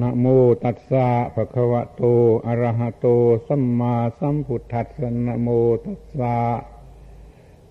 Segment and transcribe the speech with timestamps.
[0.00, 0.26] นะโม
[0.64, 2.02] ตัสสะภะคะวะโต
[2.46, 3.06] อะระหะโต
[3.46, 5.48] สัมมาสัมพุทธัสสะนะโม
[5.84, 6.36] ตัสสะ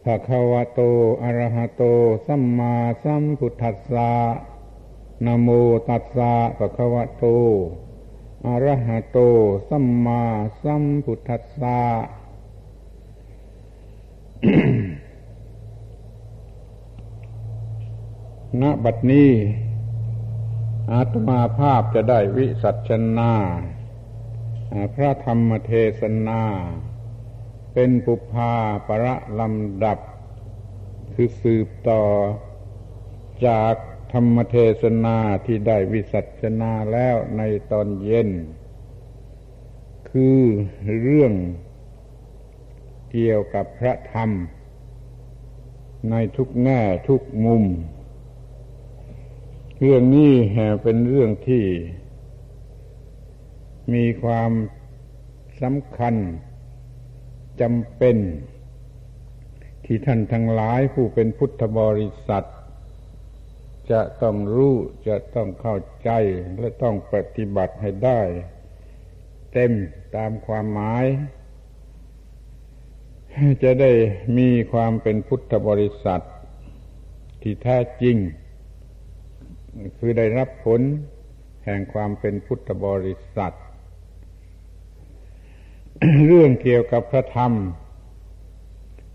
[0.03, 0.79] ภะคะวะโต
[1.23, 1.83] อะระหะโต
[2.25, 2.73] สัมมา
[3.03, 4.11] สัมพุทธัสสะ
[5.25, 5.49] นะโม
[5.89, 7.25] ตัสสะภะคะวะโต
[8.47, 9.17] อะระหะโต
[9.69, 10.21] สัมมา
[10.63, 11.79] สัมพุทธัสสะ
[18.61, 19.31] ณบัดนี้
[20.93, 23.33] อาตมาภาพจะได้วิสัชนา
[24.95, 26.41] พระธรรมเทศนา
[27.73, 28.53] เป็นปุพา
[28.87, 29.99] ประลำดับ
[31.13, 32.03] คือสืบต่อ
[33.47, 33.75] จาก
[34.13, 37.41] ธรรมเทศนาที่ได้วิสัชนาแล้วใน
[37.71, 38.29] ตอนเย็น
[40.09, 40.41] คือ
[41.01, 41.33] เรื่อง
[43.11, 44.29] เกี่ยวกับพระธรรม
[46.09, 47.65] ในทุกแง่ทุกมุม
[49.79, 50.33] เรื่องนี้
[50.83, 51.65] เป็นเรื่องที่
[53.93, 54.51] มีความ
[55.61, 56.15] สำคัญ
[57.61, 58.17] จำเป็น
[59.85, 62.47] ที่ท่านทั้งหลายผู้เป็นพุทธบริษัท
[63.91, 64.75] จะต้องรู้
[65.07, 66.09] จะต้องเข้าใจ
[66.59, 68.21] และต้องปฏิบัติให้ได้
[69.53, 69.71] เต็ม
[70.15, 71.05] ตามความหมาย
[73.63, 73.91] จะได้
[74.37, 76.23] มีความเป็นพุทธบริษัท
[77.41, 78.17] ที่แท้จริง
[79.97, 80.81] คือได้รับผล
[81.65, 83.55] แห่งความเป็นพุทธบริษัท
[86.25, 87.51] เรื่องเกี่ยวกับพระธรรม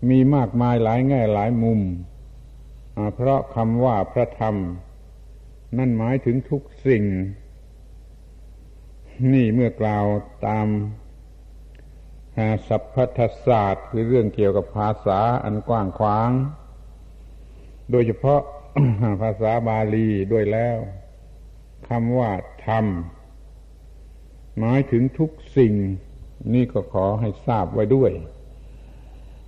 [0.09, 1.79] มีมากมายหลายแง่หลายมุม
[3.15, 4.55] เพราะคำว่าพระธรรม
[5.77, 7.03] นั่นหมายถึงทุกสิ่ง
[9.33, 10.05] นี่เมื่อกล่าว
[10.47, 10.67] ตาม
[12.67, 16.29] สัพพัทศาสตร์คือเรื่องเกี่ยวกับภาษาอันกว้างขวาง
[17.91, 18.41] โดยเฉพาะ
[19.21, 20.77] ภาษาบาลีด้วยแล้ว
[21.89, 22.31] คำว่า
[22.67, 22.85] ธรรม
[24.59, 25.73] หมายถึงทุกสิ่ง
[26.53, 28.11] นี่ก็ขอให้ทราบไว้ด้วย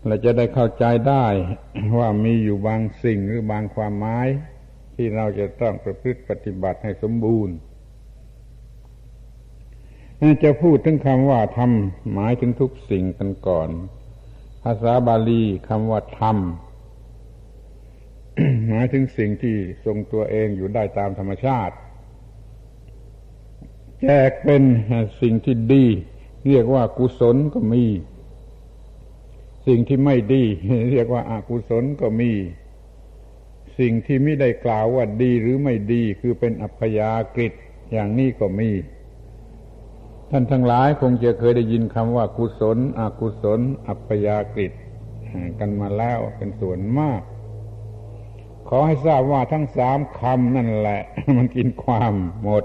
[0.06, 1.26] เราจะได้เข้าใจได้
[1.98, 4.28] ว่ามีอยู่บางสิ่งหรือบางความหมาย
[4.96, 7.56] ที่เราจะต้องประพฤติปฏิบัติให้สมบูรณ์
[10.44, 11.72] จะพูดถึงคำว่าธรรม
[12.14, 13.70] หมายถึงทุกสิ่งกันก่อน
[14.64, 16.38] ภาษาบาลีคำว่าธรรม
[18.68, 19.56] หมายถึงสิ่งที่
[19.86, 21.76] ทรงตัวเองอยู่ได้ตามธรรมชาติ
[24.02, 24.64] แจกเป็น
[25.22, 25.86] สิ่งที่ดี
[26.48, 27.86] เรียกว่ากุศลก็มี
[29.68, 30.44] สิ่งที่ไม่ดี
[30.92, 32.32] เรียกว่าอากุศลก็มี
[33.80, 37.48] สิ่งที่ไม่ได้กล่าวว่าดีหรือไม่ดีคือเป็นอัพยากฤิ
[37.92, 38.70] อย่างนี้ก็มี
[40.30, 44.68] ท่านทั้งหลายคงจะเคยได้ยินคำว่ากุศลอกุศล อัพยากฤิ
[45.60, 47.22] กันมาแล้วเป็นส่วนมาก
[48.74, 51.02] ขอให้ทราบว่าทั้งสามคำนั่นแหละ
[51.38, 52.64] มันกินความหมด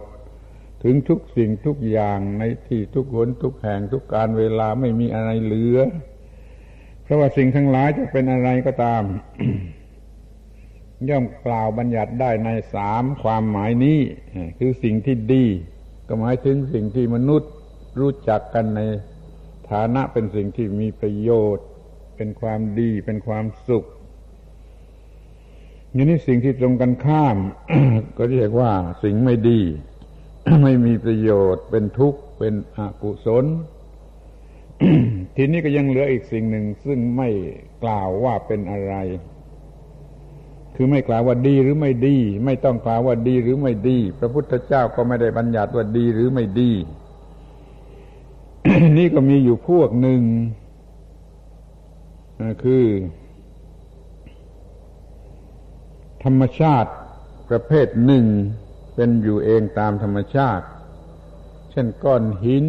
[0.83, 5.79] ถึงทุกสิ่งทุกอย่างในที่ทุกหนทุกแห่งทุกการเวลาไม่มีอะไรเหลือ
[7.03, 9.03] เพราะว่าสิ่งทั้งหลายจะเป็นอะไรก็ตาม
[11.09, 13.99] ย่อมกล่าวบัญญัติได้ในสามความหมายนี้
[14.59, 15.45] คือสิ่งที่ดี
[16.09, 17.51] ก็หมายถึงสิ่งที่มนุษย์
[18.01, 18.81] รู้จักกันใน
[19.71, 21.67] ฐานะเป็นสิ่งที่มีประโยชน์
[22.17, 23.87] เป็นความดีเป็นความสุข
[25.97, 27.37] อย่างนี้สิ่งที่ตรงกันข้าม
[28.19, 29.61] ก็เรียกว่าสิ่งไม่ดี
[30.63, 33.45] ไม่มีประโยชน์ เป็นทุกข์ เป็นอกุศล
[35.37, 37.29] ทีนี้ก็ยังเหลืออีกสิ่งหนึ่ง ซึ่งไม่
[37.83, 38.95] กล่าวว่าเป็นอะไร
[40.75, 46.71] คือไม่กล่าวว่าดีหรือไม่ดี ไม่ต้องกล่าวว่าดีหรือไม่ดี พระพุทธเจ้าก็ไม่ได้บัญญัติว่าดีหรือไม่ดี
[48.99, 50.23] นี่ก็มีอยู่พวกหนึ่ง
[52.65, 52.85] คือ
[56.27, 56.91] ธรรมชาติ
[57.49, 58.25] ประเภทหนึ่ง
[58.95, 60.67] เป็นอยู่เองตามธรรมชาติ
[61.71, 62.65] เช่นก้อนหิน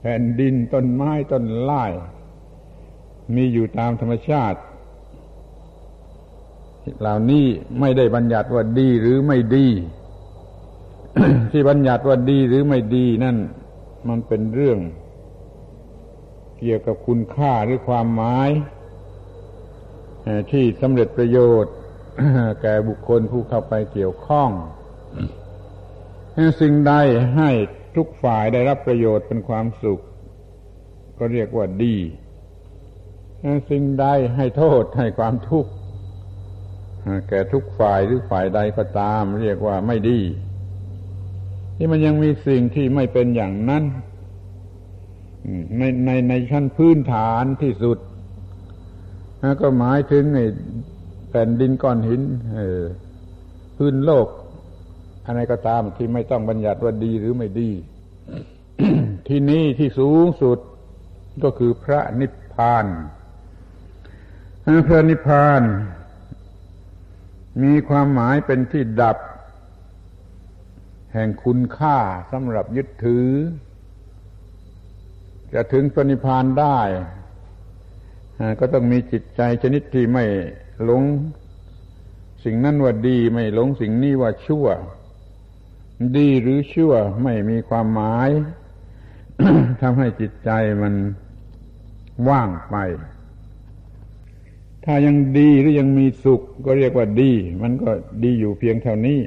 [0.00, 1.84] แผ่นดินต้นไม้ต้นไม้
[3.34, 4.58] มีอยู่ตามธรรมชาติ
[7.00, 7.46] เหล่านี้
[7.80, 9.66] ไม่ได้บัญญัติว่าดีหรือไม่ดี
[11.50, 13.36] ที่บัญญัติว่าดีหรือไม่ดีนั่น
[14.08, 14.78] มันเป็นเรื่อง
[16.58, 18.50] เกี่ยวกับคุณค่าหรือความหมาย
[20.50, 21.74] ที่สำเร็จประโยชน์
[22.62, 24.50] แก่บุคคลผู้เข้าไปเกี่ยวข้อง
[26.60, 26.94] สิ่งใด
[27.36, 27.50] ให้
[27.96, 30.00] ทุกฝ่ายได้รับประโยชน์เป็นความสุข
[31.18, 31.96] ก็เรียกว่าดี
[33.70, 34.06] สิ่งใด
[34.36, 35.70] ให้โทษให้ความทุกข์
[37.28, 40.20] แก่ทุกฝ่ายหรือฝ่ายใดก็ตาม เรียกว่าไม่ดี
[41.76, 43.84] ที่มันยังมีสิ่งที่ไม่เป็นอย่างนั้น
[45.78, 47.98] ในในในชั้นพื้นฐานที่สุด
[49.60, 50.40] ก็หมายถึงใน
[51.30, 52.22] แผ่นดินก้อนหิน
[53.76, 54.28] พื้นโลก
[55.26, 57.70] อะไรก็ตามที่ไม่ต้องบัญญัติว่าดีหรือไม่ดี
[59.28, 60.58] ที่นี่ที่สูงสุด
[61.44, 62.86] ก็คือพระนิพพาน
[64.86, 65.62] พระนิพพาน
[67.62, 69.18] มีความหมายเป็นที่ดับ
[71.12, 71.98] แห่งคุณค่า
[72.32, 73.28] สำหรับยึดถือ
[75.54, 76.78] จะถึงพระนิพพานได้
[78.60, 80.24] ก็ต้องมีจิตใจชนิดที่ไม่
[80.84, 81.04] หลง
[82.44, 84.66] สิ่งนั้นว่าดีไม่หลงสิ่งนี้ว่าชั่ว
[86.16, 86.92] ดีหรือชั่ว
[87.22, 88.30] ไม่มีความหมาย
[89.80, 90.50] ทำให้จิตใจ
[90.82, 90.94] มัน
[92.28, 92.76] ว่างไป
[94.84, 97.32] ถ้ายังดีหรือยังมีสุขก็เรียกว่าดี
[97.62, 97.90] มันก็
[98.24, 99.20] ดีอยู่เพียงเท่านี้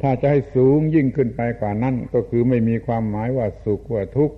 [0.00, 4.36] ถ้าจะให้สูงยิ่งขึ้นไปกว่านั้น ก็คือไม่มีความหมายว่าสุขว่าทุกข์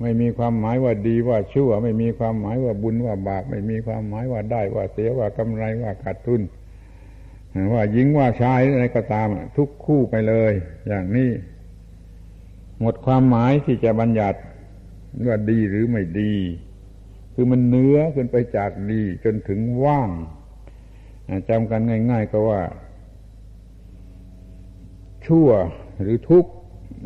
[0.00, 6.42] ไม่มีความหมายว่าดีว่าชั่ว ไม่มีความหมายว่าบุญว่าบาปไม่มีความหมายว่าได้ว่าเสียว่ากำไรว่าขาดทุน
[7.72, 10.52] ว่าหญิงว่าชายอะไรก็ตาม ทุกคู่ไปเลย
[10.88, 11.30] อย่างนี้
[12.80, 14.40] หมดความหมายที่จะบัญญัติ
[15.26, 16.34] ว่าดีหรือไม่ดี
[17.34, 20.10] คือมันเนื้อขึ้นไปจากดีจนถึงว่าง
[21.50, 22.60] จำกันง่าย ๆ ก็ว่า
[25.26, 25.48] ชั่ว
[26.00, 26.50] หรือทุกข์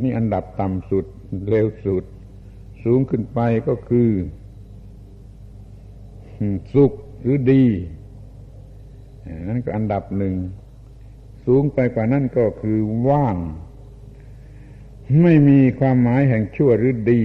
[0.03, 1.05] นี่อันดับต่ำสุด
[1.51, 2.05] เร็วสุด
[2.85, 4.11] สูงขึ้นไปก็คือ
[6.75, 7.65] สุขหรือดี
[9.49, 10.35] นั่นก็อันดับหนึ่ง
[11.44, 12.79] สูงไปกว่านั้นก็คือ
[13.09, 13.37] ว่าง
[15.23, 17.23] ไม่มีความหมายแห่งชั่วหรือดี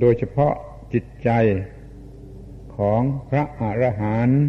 [0.00, 0.52] โดยเฉพาะ
[0.92, 1.30] จิตใจ
[2.76, 4.42] ของพระอรหันต์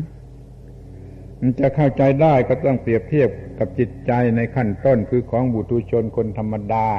[1.39, 3.30] มันจะเข้าใจได้ก็ต้องเปรียบเทียบ
[3.60, 6.89] กับจิตใจในขั้นต้นคือของบุตุชนคนธรรมดา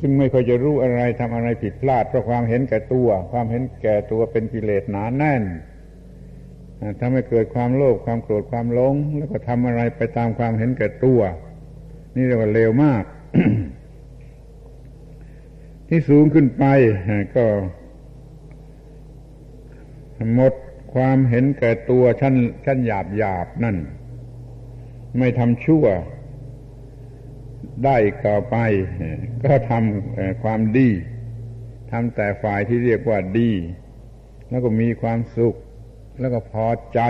[0.00, 5.42] ซึ่งไม่ค่อยจะรู้อะไรทำอะไรผิดพลาดเพราะความเห็นแก่ตัว ความเห็นแก่ตัวเป็นกิเลสหนาแน่น
[7.00, 11.20] ทำให้เกิดความโลภความโกรธความหลง แล้วก็ทำอะไรไปตามความเห็นแก่ตัว
[12.14, 13.04] นี่เรียกว่าเลวมาก
[15.88, 16.64] ที่สูงขึ้นไป
[17.36, 17.44] ก็
[20.34, 20.54] หมด
[20.94, 22.34] ความเห็นแก่ตัวชั้น
[22.64, 23.76] ชั้นหยาบหยาบนั่น
[25.18, 25.84] ไม่ทำชั่ว
[27.84, 27.96] ได้
[28.26, 28.56] ต่อไป
[29.44, 30.88] ก็ทำความดี
[31.90, 33.50] ทำแต่ฝ่ายที่เรียกว่าดี
[34.48, 35.54] แล้วก็มีความสุข
[36.20, 37.00] แล้วก็พอใจ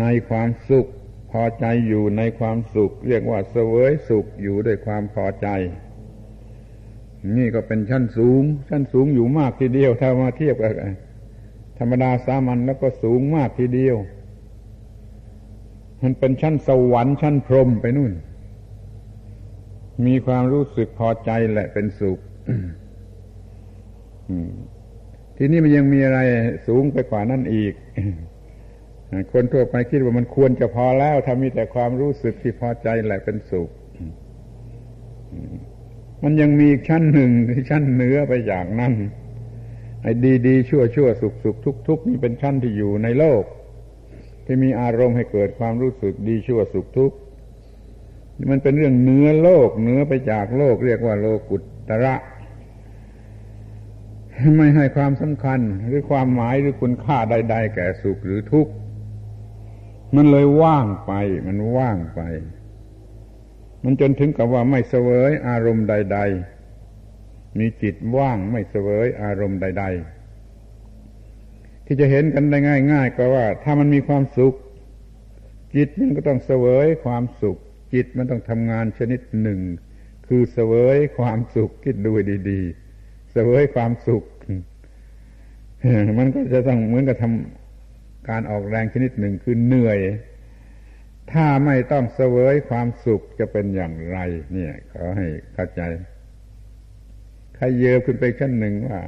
[0.00, 0.86] ในความสุข
[1.32, 5.48] พอใจอยู่ในความสุข เรียกว่าเสวยสุขอยู่ด้วยความพอใจ
[7.36, 10.72] นี่ก็เป็นชั้นสูง ชั้นสูงอยู่มากทีเดียว ถ้ามาเทียบกับ
[11.78, 13.96] ธรรมดาสามัญแล้วก็สูงมากทีเดียว
[16.02, 18.12] มันเป็นชั้นสวรรค์ชั้นพรหมไปนู่น
[20.06, 22.18] มีความรู้สึกพอใจแหละเป็นสุข
[25.36, 26.20] ทีนี้มันยังมีอะไร
[26.66, 27.74] สูงไปกว่านั้นอีก
[29.32, 33.68] คนทั่วไปคิดว่ามันควรจะพอแล้วถ้ามีแต่ความรู้สึกที่พอใจแหละเป็นสุข
[36.22, 38.92] มันยังมีชั้นหนึ่งที่ชั้นเนื้อไปจากนั้น
[40.02, 43.44] ไอ้ดีดีชั่วชั่วสุขสุขทุกทุกนี่เป็นชั้นที่อยู่ในโลก
[44.44, 47.16] ที่มีอารมณ์ให้เกิดความรู้สึกดีชั่วสุขทุกข์
[48.50, 51.56] มันเป็นเรื่องเนื้อโลกเนื้อไปจากโลก เรียกว่าโลกุ
[51.88, 52.14] ตระ
[54.56, 58.72] ไม่ให้ความสำคัญหรือความหมายหรือคุณค่าใด ๆ แก่สุขหรือทุกข์
[60.16, 61.12] มันเลยว่างไป
[61.46, 62.20] มันว่างไป
[63.84, 66.18] มันจนถึงกับว่าไม่เสวยอารมณ์ใด
[66.88, 69.84] ๆ มีจิตว่างไม่เสวยอารมณ์ใด
[71.06, 72.58] ๆ ที่จะเห็นกันได้
[72.92, 74.54] ง่าย ๆ ก็ว่า ถ้ามันมีความสุข
[75.74, 77.58] จิตมันก็ต้องเสวยความสุข
[77.92, 79.60] จิตมันต้องทำงานชนิดหนึ่ง
[80.26, 82.12] คือเสวยความสุขคิดดู
[82.50, 84.24] ดีๆ เสวยความสุข
[86.18, 89.98] มันก็จะต้องเหมือนกับทำการออกแรงชนิดหนึ่งคือเหนื่อย
[91.32, 94.18] ถ้าไม่ต้องเสวยความสุขจะเป็นอย่างไร
[94.52, 95.82] เนี่ยขอให้เข้าใจ
[97.56, 98.98] ใครเยอขึ้นไปขั้นหนึ่งว่า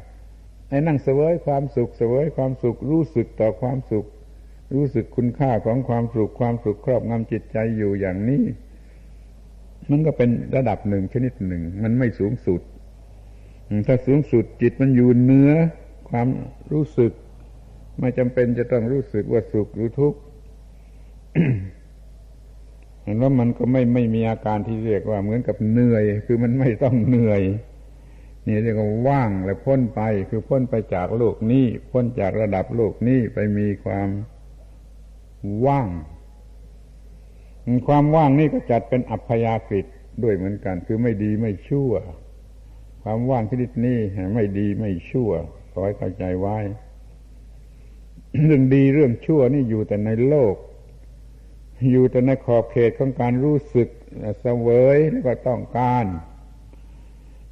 [0.68, 4.06] ไอ้นั่งเสวยความสุข เสวยความสุขรู้สึกต่อความสุข
[4.74, 8.44] รู้สึกคุณค่าของความสุขความสุขครอบงำจิตใจอยู่อย่างนี้
[9.90, 12.60] มันก็เป็นระดับหนึ่งชนิดหนึ่ง มันไม่สูงสุด
[13.86, 15.50] ถ้าสูงสุดจิตมันอยู่เนื้อ
[16.10, 16.28] ความ
[16.72, 17.12] รู้สึก
[18.00, 20.18] ไม่จำเป็นจะต้องรู้สึกว่าสุขหรือทุกข์
[23.18, 27.42] แล้วมันก็ไม่ไม่มีอาการที่เรียกว่าเหมือนกับเหนื่อย คือมันไม่ต้องเหนื่อย
[28.46, 34.08] นี่เรียกว่าว่างและพ้นไป คือพ้นไปจากโลกนี้ พ้นจากระดับโลกนี้ไปมีความ
[35.66, 35.88] ว่าง
[37.86, 39.80] ความว่างนี่ก็จัดเป็นอัพยากฤิ
[40.22, 41.92] ด้วยเหมือนกัน คือไม่ดีไม่ชั่ว
[43.02, 43.98] ความว่างชนิดนี้
[44.34, 45.30] ไม่ดีไม่ชั่ว
[45.72, 46.58] ขอให้เข้าใจไว้
[48.42, 50.54] เรื่องดีเรื่องชั่วนี่อยู่แต่ในโลก
[51.90, 53.88] อยู่แต่ในขอบเขตของการรู้สึก
[54.40, 56.06] เสวยแล้วก็ต้องการ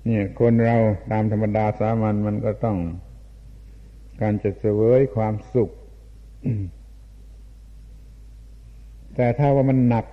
[0.04, 0.76] เนี่ยคนเรา
[1.12, 2.78] ตามธรรมดาสามัญมันก็ต้อง
[4.21, 5.71] การจะเสวยความสุข
[9.14, 10.07] แต่ถ้าว่ามันหนัก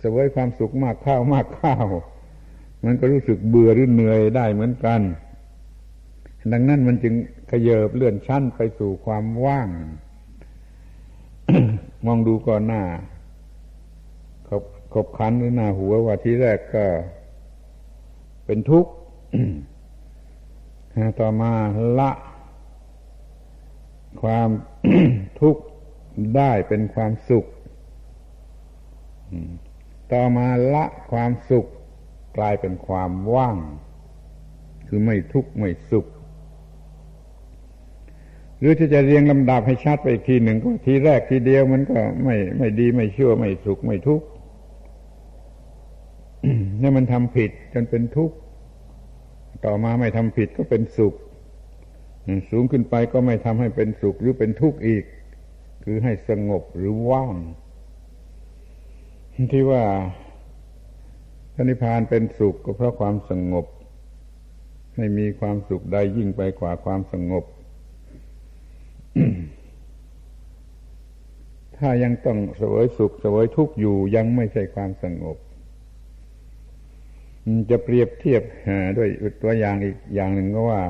[0.00, 1.86] เสวยความสุขมากข้าวมากข้าว
[2.84, 5.00] มันก็รู้สึกเบื่อหรือเหนื่อยได้เหมือนกัน
[6.52, 7.14] ดังนั้นมันจึง
[7.50, 9.68] ขยเยบเลื่อนชั้นไปสู่ความว่าง
[12.06, 12.82] มองดูก่อนหน้า
[14.48, 14.62] ขบ
[14.94, 16.86] ขบขันหรือหน้าหัวว่าที่แรกก็
[18.44, 18.92] เป็นทุกข์
[21.20, 21.52] ต่อมา
[21.98, 22.10] ละ
[24.22, 24.48] ความ
[25.40, 25.62] ทุกข์
[26.36, 27.44] ได้เป็นความสุข
[30.12, 31.66] ต่อมาละความสุข
[32.36, 33.56] กลายเป็นความว่าง
[34.86, 36.06] คือไม่ทุกข์ไม่สุข
[38.58, 44.26] หรือที่จะเรียงลำดับให้ชัดไปอีกทีหนึ่งก็ทีแรกทีเดียวมันก็ไม่ไม่ดีไม่ชั่วไม่สุขไม่ทุกข์
[46.80, 48.36] นี่มันทำผิดจนเป็นทุกข์
[49.64, 51.14] ต่อมาไม่ทำผิดก็เป็นสุข
[52.50, 55.04] สูงขึ้นไปก็ไม่ทำให้เป็นสุขหรือเป็นทุกข์อีก
[55.84, 57.34] คือให้สงบหรือว่าง
[59.52, 59.84] ที่ว่า
[61.54, 63.66] พระนิพพานเป็นสุขก็เพราะความสงบ
[64.96, 67.44] ไม่มีความสุขใดยิ่งไปกว่าความสงบ
[71.76, 75.36] ถ้ายังต้องเสวยสุขเสวยทุกข์อยู่ยังไม่ใช่ความสงบ
[77.70, 78.42] จะเปรียบเทียบ
[78.98, 79.08] ด้วย
[79.42, 80.82] ตัวอย่างอีกอย่างหนึ่งก็ว่า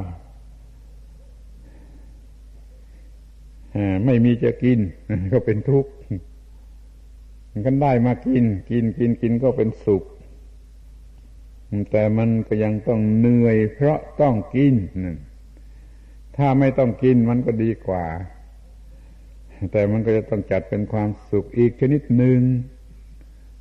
[4.04, 4.78] ไม่มีจะกิน
[5.32, 5.90] ก็เป็นทุกข์
[7.66, 10.04] กันได้มากิน กินกินกินก็เป็นสุข
[11.90, 14.75] แต่มันก็ยังต้องเหนื่อยเพราะต้องกิน
[16.37, 18.04] ถ้าไม่ต้องกินมันก็ดีกว่า
[19.73, 22.40] แต่มันก็จะต้องจัดเป็นความสุขอีกชนิดหนึ่ง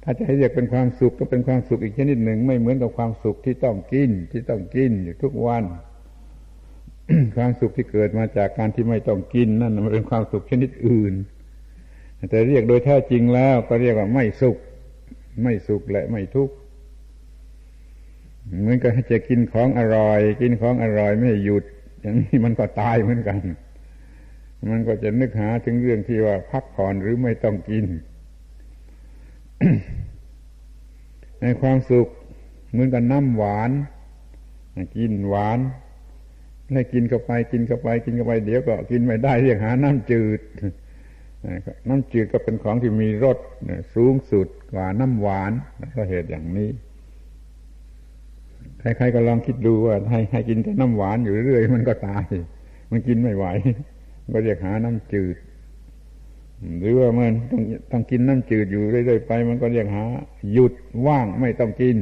[0.04, 5.64] ถ้าจะให้เรียกเป็นความสุขก็เป็นความสุขอีกชนิดหนึ่ง ไม่เหมือนกับความสุขที่ต้องกิน ที่ต้องกินอยู่ทุกวัน
[7.38, 11.14] ความสุขที่เกิดมาจากการที่ไม่ต้องกินนั่นมันเป็นความสุขชนิดอื่น
[12.30, 14.58] แต่เรียกโดยแท้จริงแล้ว ก็เรียกว่าไม่สุข
[15.44, 16.56] ไม่สุขและไม่ทุกข์
[18.60, 21.64] เหมือนกับจะกินของอร่อย กินของอร่อยไม่หยุด
[22.02, 23.42] อย่างนี้มันก็ตายเหมือนกัน
[24.72, 27.86] มันก็จะนึกหาถึงเรื่องที่ว่าพักผ่อนหรือไม่ต้องกิน
[31.42, 32.08] ในความสุข
[32.72, 33.72] เหมือนกับน้ำหวาน
[34.98, 35.60] กินหวาน
[36.74, 40.40] ให้กินเข้าไปกินเข้าไป กินเข้าไปเดี๋ยวก็กินไม่ได้เรียกหาน้ำจืด
[41.90, 43.38] น้ำจืดก็เป็นของที่มีรส
[43.96, 45.52] สูงสุดกว่าน้ำหวาน
[45.96, 46.70] ก็เหตุอย่างนี้
[48.80, 52.26] ใครๆก็ลองคิดดูว่าให้ให้กินแต่น้ำหวานอยู่เรื่อยมันก็ตาย
[52.92, 53.46] มันกินไม่ไหว
[54.34, 55.38] ก็เรียกหาน้ำจืด
[56.80, 60.04] หรือว่ามันต้องต้องกินน้ำจืดอยู่เรื่อยๆไป มันก็เรียกหา
[60.54, 60.74] หยุด
[61.08, 61.98] ว่างไม่ต้องกิน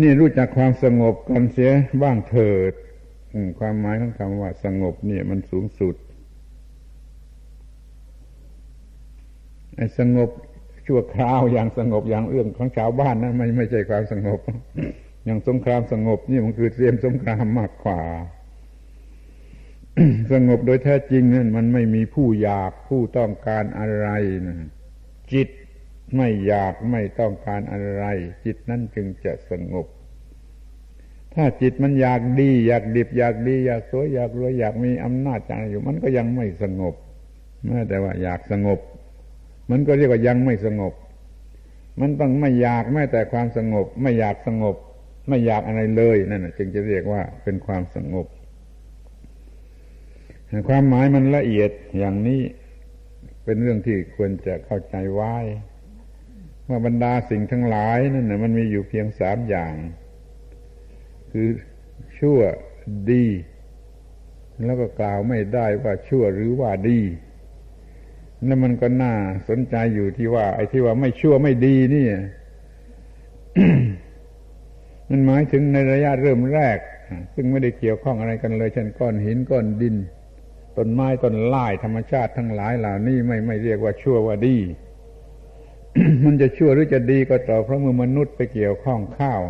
[0.00, 2.72] นี่รู้จักความสงบกันเสียบ้างเถิด
[3.58, 5.96] ความหมายของคำว่าสงบเนี่ยมันสูงสุด
[9.66, 9.67] ไอ้
[9.98, 10.30] สงบ
[10.86, 14.40] ชั่วคราวอย่างสงบอย่างเรื่องของชาวบ้านนะไม่ไม่ใช่ความสงบ
[15.24, 18.00] อย่างสงครามสงบ นี่มันคือเตรียมสงครามมากกว่า
[20.32, 24.08] สงบโดยแท้จริงนั่นมันไม่มีผู้อยากผู้ต้องการอะไร
[24.46, 24.58] นะ
[25.32, 25.48] จิต
[26.16, 28.04] ไม่อยากไม่ต้องการอะไร
[28.44, 29.86] จิตนั่นจึงจะสงบ
[31.34, 36.94] ถ้าจิตมันอยากดี อยากดิบ อยากดี อยากสวยอยากรวยอยากมีอำนาจอะไรอยู่ มันก็ยังไม่สงบ
[37.66, 38.78] แม้แต่ว่าอยากสงบ
[39.70, 40.94] มันก็เรียกว่ายังไม่สงบ
[42.00, 44.76] มันต้องไม่อยากแม้แต่ความสงบ ไม่อยากสงบ
[45.28, 48.26] ไม่อยากอะไรเลยนั่นจึงจะเรียกว่าเป็นความสงบ
[50.68, 52.40] ความหมายมันละเอียดอย่างนี้
[53.44, 55.36] เป็นเรื่องที่ควรจะเข้าใจไว้
[56.68, 59.74] ว่าบรรดาสิ่งทั้งหลายนั่นนะมันมีอยู่เพียงสามอย่าง
[61.32, 61.48] คือ
[62.18, 62.40] ชั่ว
[63.10, 63.24] ดี
[64.64, 67.00] แล้วก็กล่าวไม่ได้ว่าชั่วหรือว่าดี
[68.46, 69.12] นั่นมันก็น่า
[69.48, 72.06] สนใจอยู่ที่ว่า ไอ้ที่ว่าไม่ชั่วไม่ดีนี่
[75.10, 76.78] มันหมายถึงในระยะเริ่มแรก
[77.34, 79.96] ซึ่งไม่ได้เกี่ยวข้องอะไรกันเลยเช่นก้อนหินก้อนดิน
[80.76, 84.56] ต้นไม้ต้นไม้ธรรมชาติทั้งหลายเหล่านี้ไม่ไม่เรียกว่าชั่วว่าดี
[86.24, 89.40] มันจะชั่วหรือจะดีก็ต่อเพราะมือมนุษย์ไปเกี่ยวข้องข้าว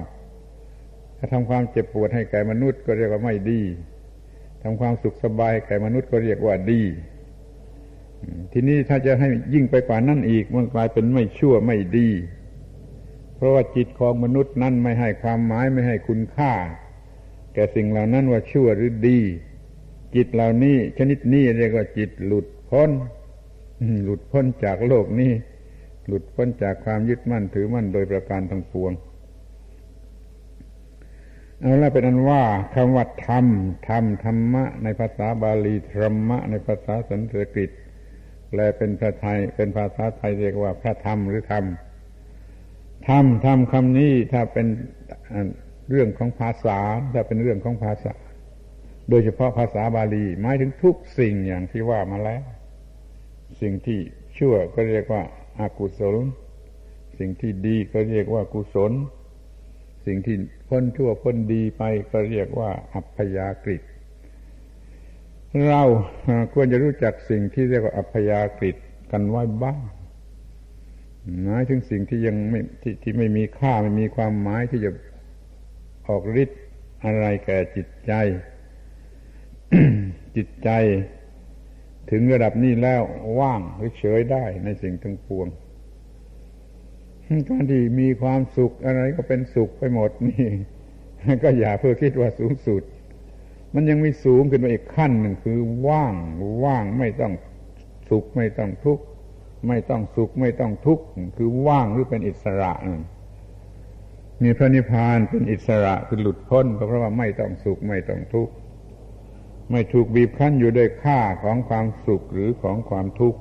[1.16, 3.60] ถ้าทำความเจ็บปวดให้แก่มนุษย์ก็เรียกว่าไม่ดี
[4.62, 6.82] ทำความสุขสบายแก่มนุษย์ก็เรียกว่าดี
[8.52, 12.08] ทีนี้ถ้าจะให้ยิ่งไปกว่านั้นอีกมันกลายเป็นไม่ชั่วไม่ดี
[13.34, 16.52] เพราะว่าจิตของมนุษย์นั้นไม่ให้ความหมายไม่ให้คุณค่า
[17.54, 19.20] แก่สิ่งเหล่านั้นว่าชั่วหรือดี
[20.14, 22.90] จิตเหล่านี้ ชนิดนี้เรียกว่าจิตหลุดพ้น
[24.04, 25.32] หลุดพ้นจากโลกนี้
[26.06, 28.92] หลุดพ้นจากความยึดมั่นถือมั่นโดยประการทั้งปวง
[31.60, 32.42] เอาละเป็นอันว่า
[32.74, 33.46] คำว่าธรรม
[33.88, 37.70] ธรรมธรรมะ ในภาษาบาลีธรรมะ ในภาษาสันสกฤต
[38.48, 41.64] แปลเป็นพระไทย เป็นภาษาไทยเรียกว่าพระธรรมหรือธรรม
[43.08, 44.66] ธรรมธรรมคำนี้ถ้าเป็น
[45.90, 46.78] เรื่องของภาษา
[47.14, 48.12] ถ้าเป็นเรื่องของภาษา
[49.10, 52.42] โดยเฉพาะภาษาบาลีหมายถึงทุกสิ่งอย่างที่ว่ามาแล้ว
[53.60, 54.00] สิ่งที่
[54.38, 55.22] ชั่วก็เรียกว่า
[55.60, 56.16] อากุศล
[57.18, 58.92] สิ่งที่ดีก็เรียกว่ากุศล
[60.06, 60.36] สิ่งที่
[60.68, 63.78] พ้นชั่วพ้นดีไปก็เรียกว่าอัพยากฤิ
[65.68, 65.82] เรา
[66.52, 68.70] ควรจะรู้จักสิ่งที่เรียกว่าอัพยากฤิ
[69.10, 69.80] กันไว้บ้าง
[71.44, 74.90] หมายถึงสิ่งที่ยังไม่ที่ที่ไม่มีค่าไม่มีความหมายที่จะ
[76.06, 76.60] ออกฤทธิ์
[77.04, 78.12] อะไรแก่จิตใจ
[80.36, 80.70] จิตใจ
[82.10, 83.02] ถึงระดับนี้แล้ว
[83.40, 85.48] ว่างหรือเฉยได้ในสิ่งทั้งปวง
[87.48, 90.48] การที่มีความสุขอะไรก็เป็นสุขไปหมดนี่
[91.42, 92.82] ก็อย่าเพื่อคิดว่าสูงสุด
[93.74, 95.58] มันยังมีสูงขึ้นมาอีกขั้นหนึ่งคือ
[95.88, 96.14] ว่าง
[96.64, 97.32] ว่างไม่ต้อง
[98.10, 99.04] สุขไม่ต้องทุกข์
[99.66, 101.04] ไม่ต้องสุขไม่ต้องทุกข์
[101.36, 102.72] คือว่างหรือเป็นอิสระ
[104.42, 108.52] มีพระนิพพานเป็นอิสระคือหลุดพ้นก็เพราะว่าไม่ต้องสุขไม่ต้องทุกข์
[109.70, 113.38] ไม่ถูกบีบคั้นอยู่ด้วยค่าของความสุขหรือของความทุกข์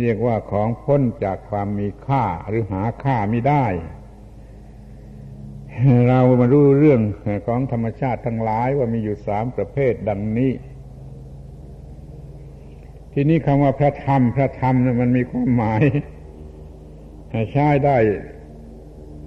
[0.00, 3.66] เรียกว่าของพ้นจากความมีค่าหรือหาค่าไม่ได้
[6.08, 7.00] เรามารู้เรื่อง
[7.46, 10.52] ของธรรมชาติทั้งหลายว่ามีอยู่สามประเภทดังนี้
[13.12, 15.82] ทีนี้คำว่าพระธรรม พระธรรมมันมีความหมาย
[17.52, 17.96] ใช้ได้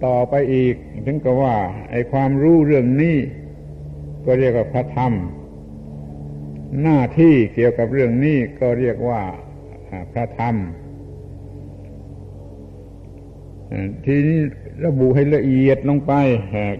[0.06, 0.75] ต่อไปอีก
[1.06, 1.56] ถึงกับว่า
[1.91, 3.18] ไอ้ความรู้เรื่องนี้
[4.25, 5.13] ก็เรียกว่าพระธรรม
[6.84, 9.22] หน้าที่เกี่ยวกับเรื่องนี้ก็เรียกว่า
[10.13, 10.56] พระธรรม
[14.06, 14.39] ทีนี้
[14.86, 16.13] ระบุให้ละเอียดลงไป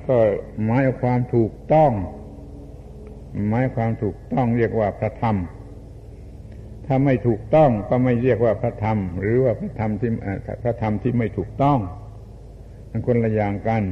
[0.08, 0.18] ก็
[0.66, 1.92] หมายความถูกต้อง
[3.50, 5.36] หมายความถูกต้องเรียกว่าพระธรรม
[6.86, 10.12] ถ้าไม่ถูกต้องก็ไม่เรียกว่าพระธรรม หรือว่าพระธรรมที่
[10.64, 11.80] พระธรรมที่ไม่ถูกต้อง
[12.92, 13.84] มันคนละอย่างกัน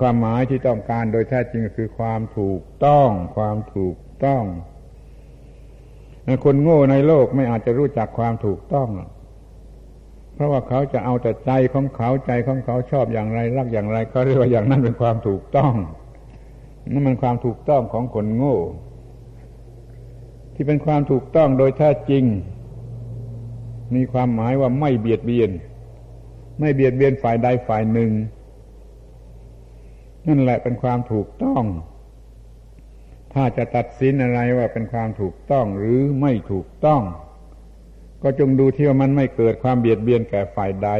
[0.00, 4.44] ความหมายที่ต้องการโดยแท้จริงก็คือความถูกต้อง ความถูกต้อง
[6.44, 8.88] คนโง่ในโลกไม่อาจจะรู้จักความถูกต้อง
[10.42, 15.74] ราะว่าเขาจะเอาแต่ใจของเขาใจของเขาชอบอย่างไร รักอย่างไรเขาเรียกว่าอย่างนั้นเป็นความถูกต้อง
[16.92, 18.58] นั่นมันความถูกต้องของคนโง่
[20.54, 22.24] ที่เป็นความถูกต้องโดยแท้จริง
[23.94, 25.50] มีความหมายว่าไม่เบียดเบียน
[26.60, 28.12] ไม่เบียดเบียนฝ่ายใดฝ่ายหนึ่ง
[30.26, 31.64] นั่นแหละเป็นความถูกต้อง
[33.32, 37.02] ถ้าจะตัดสินอะไรว่าเป็นความถูกต้องหรือไม่ถูกต้อง
[38.22, 40.90] ก็จงดูที่ว่ามันไม่เกิดความเบียดเบียนแก่ฝ่ายใด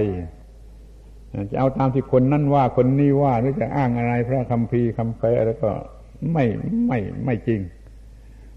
[1.50, 5.70] จะเอาตามที่คนนั่นว่าคนนี้ว่าหรือจะอ้างอะไรพระคำพีคำแปลแล้วก็
[6.32, 6.44] ไม่
[6.87, 7.61] ไม่ไม่จริง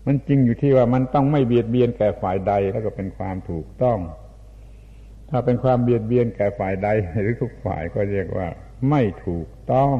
[0.05, 3.99] มันจริงอยู่ที่ว่ามันต้องไม่เบียดเบียนแก่ฝ่ายใดแล้วก็เป็นความถูกต้อง
[5.29, 6.89] ถ้าเป็นความเบียดเบียนแก่ฝ่ายใด
[7.21, 8.47] หรือทุกฝ่ายก็เรียกว่า
[8.89, 9.97] ไม่ถูกต้อง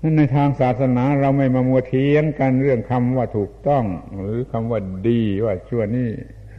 [0.00, 3.84] นั้นในทางศาสนาเราไม่มามัวเทียงกันเรื่องคำว่าถูกต้อง
[4.20, 6.10] หรือคำว่าดีว่าชั่วนี่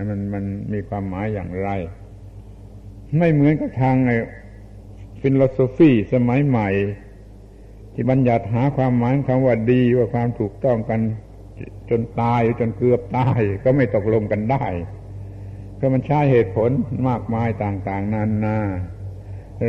[0.10, 1.70] มันมันมีความหมายอย่างไร
[3.18, 4.18] ไม่เหมือนกับทางไอ้
[5.22, 6.70] ฟิโลโซฟีสมัยใหม่
[7.94, 11.00] ที่บัญญัติหาความหมายคำว่าดีว่าความถูกต้องกัน
[11.90, 14.66] จนตายจนเกือบตาย ก็ไม่ตกลงกันได้
[15.76, 16.70] เพราะมันใช้เหตุผล
[17.08, 18.60] มากมายต่างๆนานา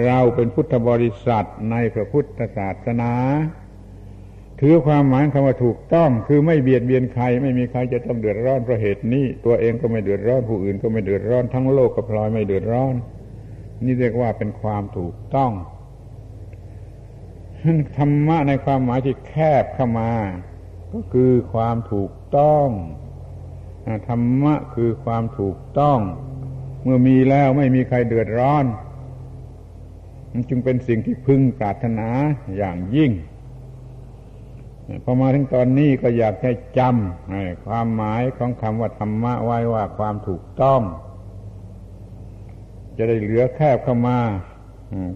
[0.07, 3.13] เราเป็นพุทธบริษัทในพระพุทธศาสนา
[4.67, 12.95] ถือความหมายคำว่าถูกต้องคือไม่เบียดเบียนใคร ไม่มีใครจะต้องเดือดร้อนเพราะเหตุนี้ ตัวเองก็ไม่เดือดร้อนผู้อื่นก็ไม่เดือดร้อนทั้งโลกก็พลอยไม่เดือดร้อน
[13.85, 15.53] นี่เรียกว่าเป็นความถูกต้อง
[17.97, 20.13] ธรรมะในความหมายที่แคบเข้ามา
[20.93, 22.69] ก็คือความถูกต้อง
[24.09, 25.99] ธรรมะคือความถูกต้อง
[26.83, 28.65] เมื่อมีแล้วไม่มีใครเดือดร้อน
[30.33, 32.09] มันจึงเป็นสิ่งที่พึงปรารถนา
[32.57, 33.13] อย่างยิ่ง
[35.05, 40.81] พอมาถึงตอนนี้ก็อยากให้จำความหมายของคำว่าธรรมะไว้ว่าความถูกต้อง
[42.97, 44.19] จะได้เหลือแคบเข้ามา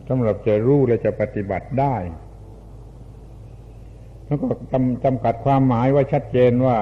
[0.09, 1.97] สำหรับจะรู้และจะปฏิบัติได้
[4.25, 6.79] แล้วก็จำจำกัดความหมายไว้ชัดเจนว่า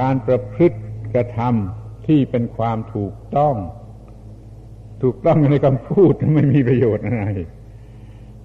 [0.00, 0.78] การประพฤติ
[1.14, 3.54] กระทำที่เป็นความถูกต้อง
[5.02, 7.24] ถูกต้องในคำพูดไม่มีประโยชน์อะไร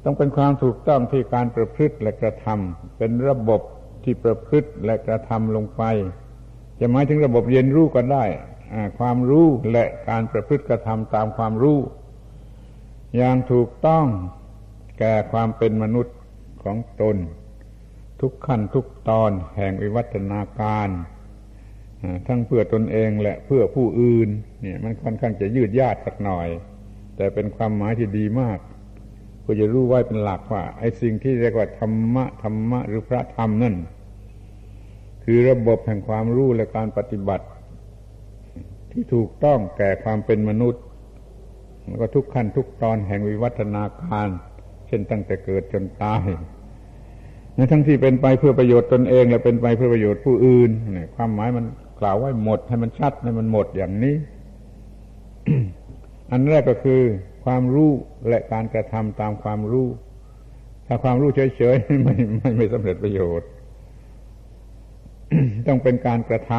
[0.03, 3.61] ต้องเป็นความถูกต้องที่การประพฤติและกระทำเป็นระบบ
[4.03, 5.83] ที่ประพฤติและกระทำลงไป
[6.79, 8.25] จะหมายถึงระบบเรียนรู้ก็ได้
[8.99, 11.79] ความรู้และการประพฤติกระทำตามความรู้
[13.17, 14.05] อย่างถูกต้อง
[14.99, 16.17] แก่ความเป็นมนุษย์
[16.63, 17.17] ของตน
[18.21, 20.89] ทุกขั้นทุกตอนแห่งวิวัฒนาการ
[22.27, 24.29] ทั้งเพื่อตนเองและเพื่อผู้อื่น
[24.61, 26.47] เนี่ย มันค่อนข้างจะยืดยาดสักหน่อย
[27.15, 28.59] แต่เป็นความหมายที่ดีมาก
[29.45, 33.75] ก็จะรู้ไว้เป็นหลักว่าไอ้สิ่งที่เรียกว่าธรรมะธรรมะหรือพระธรรมนั่น
[35.23, 37.45] คือระบบแห่งความรู้และการปฏิบัติ
[38.91, 40.83] ที่ถูกต้องแก่ความเป็นมนุษย์
[41.87, 44.27] แล้วก็ทุกขั้นทุกตอนแห่งวิวัฒนาการ
[44.87, 46.23] เช่นตั้งแต่เกิดจนตาย
[47.71, 51.65] ทั้งที่เป็นไปเพื่อประโยชน์ตนเอง และเป็นไปเพื่อประโยชน์ผู้อื่นเนี่ยความหมายมัน
[51.99, 54.15] กล่าวไว้หมด ให้มันชัดให้มันหมดอย่างนี้
[56.31, 57.01] อันแรกก็คือ
[57.45, 57.91] ความรู้
[58.27, 59.87] และการกระทำตามความรู้
[60.87, 63.49] ถ้าความรู้เฉยๆไม่ไม่ไม่สำเร็จประโยชน์
[65.67, 66.51] ต้องเป็นการกระท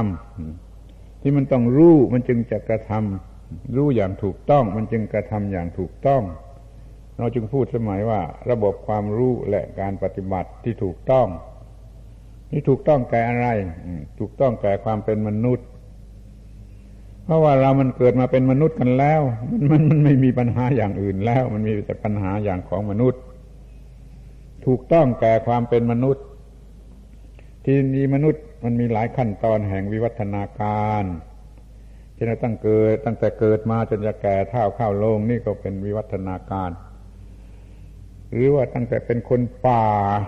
[0.58, 6.22] ำที่มันต้องรู้มันจึงจะกระทำรู้อย่างถูกต้องมันจึงกระทำอย่างถูกต้อง
[7.18, 11.26] เราจึงพูดสมัยว่า ระบบความรู้และการปฏิบัติที่ถูกต้อง
[12.50, 13.46] นี่ถูกต้องแก่อะไร
[14.18, 15.66] ถูกต้องแก่ความเป็นมนุษย์
[17.32, 23.20] ราะว่าเรามันเกิดมาเป็นมนุษย์กันแล้ว มันมันมันไม่มีปัญหาอย่างอื่นแล้ว มันมีแต่ปัญหาอย่างของมนุษย์
[24.66, 26.24] ถูกต้องแก่ความเป็นมนุษย์
[27.64, 31.04] ที่นี้มนุษย์มันมีหลายขั้นตอนแห่งวิวัฒนาการ
[32.14, 36.70] เช่นตั้งเกิดตั้งแต่เกิดมาจนจะแก่เท่าเข้าลงนี่ก็เป็นวิวัฒนาการ
[38.32, 39.86] หรือว่าตั้งแต่เป็นคนป่า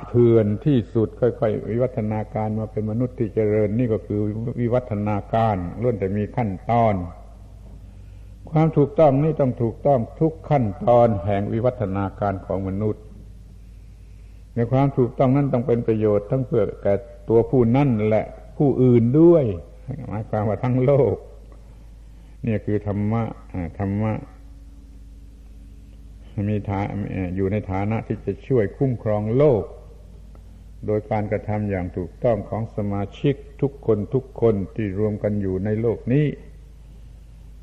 [0.08, 4.20] เถื่อนที่สุดค่อยๆ วิวัฒนาการมาเป็นมนุษย์ที่เจริญนี่ก็คือ
[4.60, 6.94] วิวัฒนาการล้วนแต่มีขั้นตอน
[8.50, 13.02] ความถูกต้องนี่ต้องถูกต้องทุกขั้นตอนแห่งวิวัฒนาการของมนุษย์
[14.54, 16.94] ในความถูกต้องนั้นต้องเป็นประโยชน์ทั้งเพื่อแก่
[17.28, 18.24] ตัวผู้นั่นและ
[18.58, 19.44] ผู้อื่นด้วย
[20.08, 21.16] หมายความว่าทั้งโลก
[22.46, 23.22] นี่คือธรรมะ
[23.78, 24.12] ธรรมะ
[26.50, 26.86] มีฐาน
[27.36, 29.62] อยู่ในฐานะที่จะช่วยคุ้มครองโลก
[30.86, 36.26] โดยการกระทำอย่างถูกต้องของสมาชิกทุกคนทุกคนที่รวมกันอยู่ในโลกนี้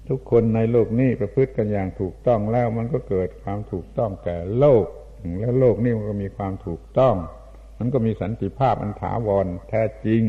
[0.10, 4.86] ทุกคนในโลกนี้ประพฤติกันอย่างถูกต้องแล้วมันก็เกิดความถูกต้องแก่โลก
[5.40, 7.16] แล้วโลกนี้มันก็มีความถูกต้อง
[7.80, 10.24] มันก็มีสันติภาพอันถาวรแท้จริง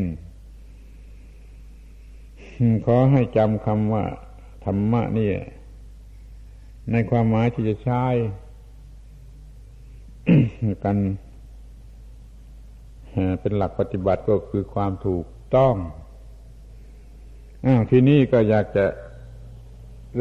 [2.87, 4.05] ขอให้จำคำว่า
[4.65, 5.31] ธรรมะนี่
[6.91, 8.05] ในความหมายที่จะใช้
[10.85, 10.97] กัน
[13.41, 15.75] เป็นหลักปฏิบัติก็คือความถูกต้อง
[17.67, 18.87] อ้าวทีนี้ก็อยากจะ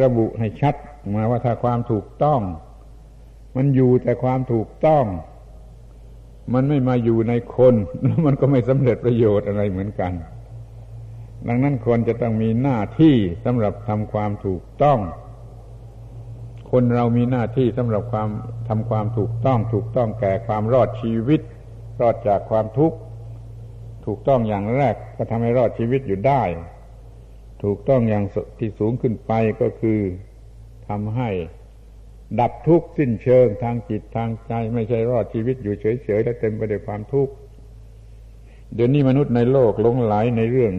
[0.02, 0.76] ระบุให้ชัด
[1.16, 2.42] มาว่าถ้าความถูกต้อง
[3.56, 5.06] มันอยู่แต่ความถูกต้อง
[6.54, 10.14] มันไม่มาอยู่ในคนแล้วมันก็ไม่สำเร็จประโยชน์อะไรเหมือนกัน
[11.48, 15.00] ดังนั้นคนจะต้องมีหน้าที่สำหรับทำความถูกต้อง
[16.72, 18.30] คนเรามีหน้าที่สำหรับความ
[18.68, 21.42] ทำความถูกต้อง ถูกต้องแก่ความรอดชีวิต
[22.02, 22.98] รอดจากความทุกข์
[24.06, 26.44] ถูกต้องอย่างแรกก็ทำให้รอดชีวิตอยู่ได้
[27.64, 28.24] ถูกต้องอย่าง
[28.60, 29.32] ที่สูงขึ้นไป
[29.62, 30.00] ก็คือ
[30.90, 31.30] ทำให้
[32.40, 37.34] ดับทุกข์สิ้นเชิงทางจิตทางใจไม่ใช่รอดชีวิตอยู่เฉยๆและเต็มไปด้วยความทุกข์
[38.76, 40.74] เดี๋ยวนี้มนุษย์ในโลกหลงไหลในเรื่อง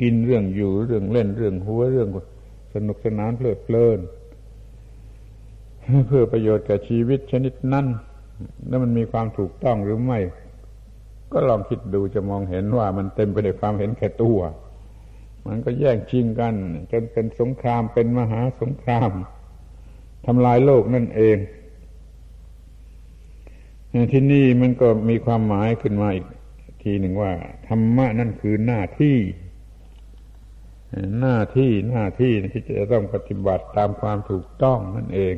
[0.00, 2.08] กินเรื่องอยู่เรื่องเล่นเรื่องหัวเรื่อง
[2.74, 3.98] สนุกสนานเพลิดเพลิน
[6.06, 7.86] เพื่อประโยชน์แก่ชีวิตชนิดนั้น
[8.68, 10.18] แล้วมันมีความถูกต้องหรือไม่
[11.32, 14.38] ก็ลองคิดดูจะมองเห็นว่ามันเต็มไปด้วยความเห็นแก่ตัว
[15.46, 16.54] มันก็แย่งชิงกัน
[16.90, 19.10] จนเป็นสงครามเป็นมหาสงคราม
[20.26, 21.36] ทำลายโลกนั่นเอง
[24.12, 26.26] ที่นี่มันก็มีความหมายขึ้นมาอีก
[26.82, 27.32] ทีหนึ่งว่า
[27.68, 29.16] ธรรมะนั่นคือหน้าที่
[31.20, 35.36] หน้าที่หน้าที่ที่จะต้องปฏิบัติตามความถูกต้องนั่นเอง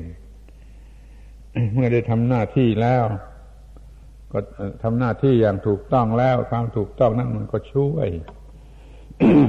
[1.75, 3.05] เมื่อได้ทำหน้าที่แล้ว
[4.33, 4.38] ก็
[4.83, 8.09] ทำหน้าที่อย่างถูกต้องแล้ว ความถูกต้องนั้นมันก็ช่วย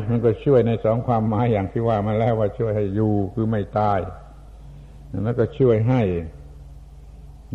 [0.10, 4.00] มันก็ช่วยในสองความหมายอย่างที่ว่ามาแล้วว่าช่วยให้อยู่คือไม่ตาย
[5.24, 6.02] แล้วก็ช่วยให้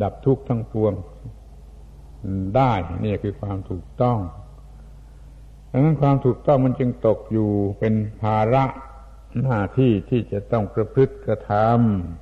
[0.03, 0.95] ดับทุกข์ทั้งปวง
[2.57, 2.73] ได้
[3.05, 4.19] นี่คือความถูกต้อง
[5.71, 8.65] ดังนั้นความถูกต้องมันจึงตกอยู่เป็นภาระ
[9.43, 12.20] หน้าที่ที่จะต้องประพฤติกระทำ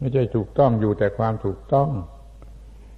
[0.00, 1.90] ไม่ใช่ถูกต้องอยู่แต่ความถูกต้อง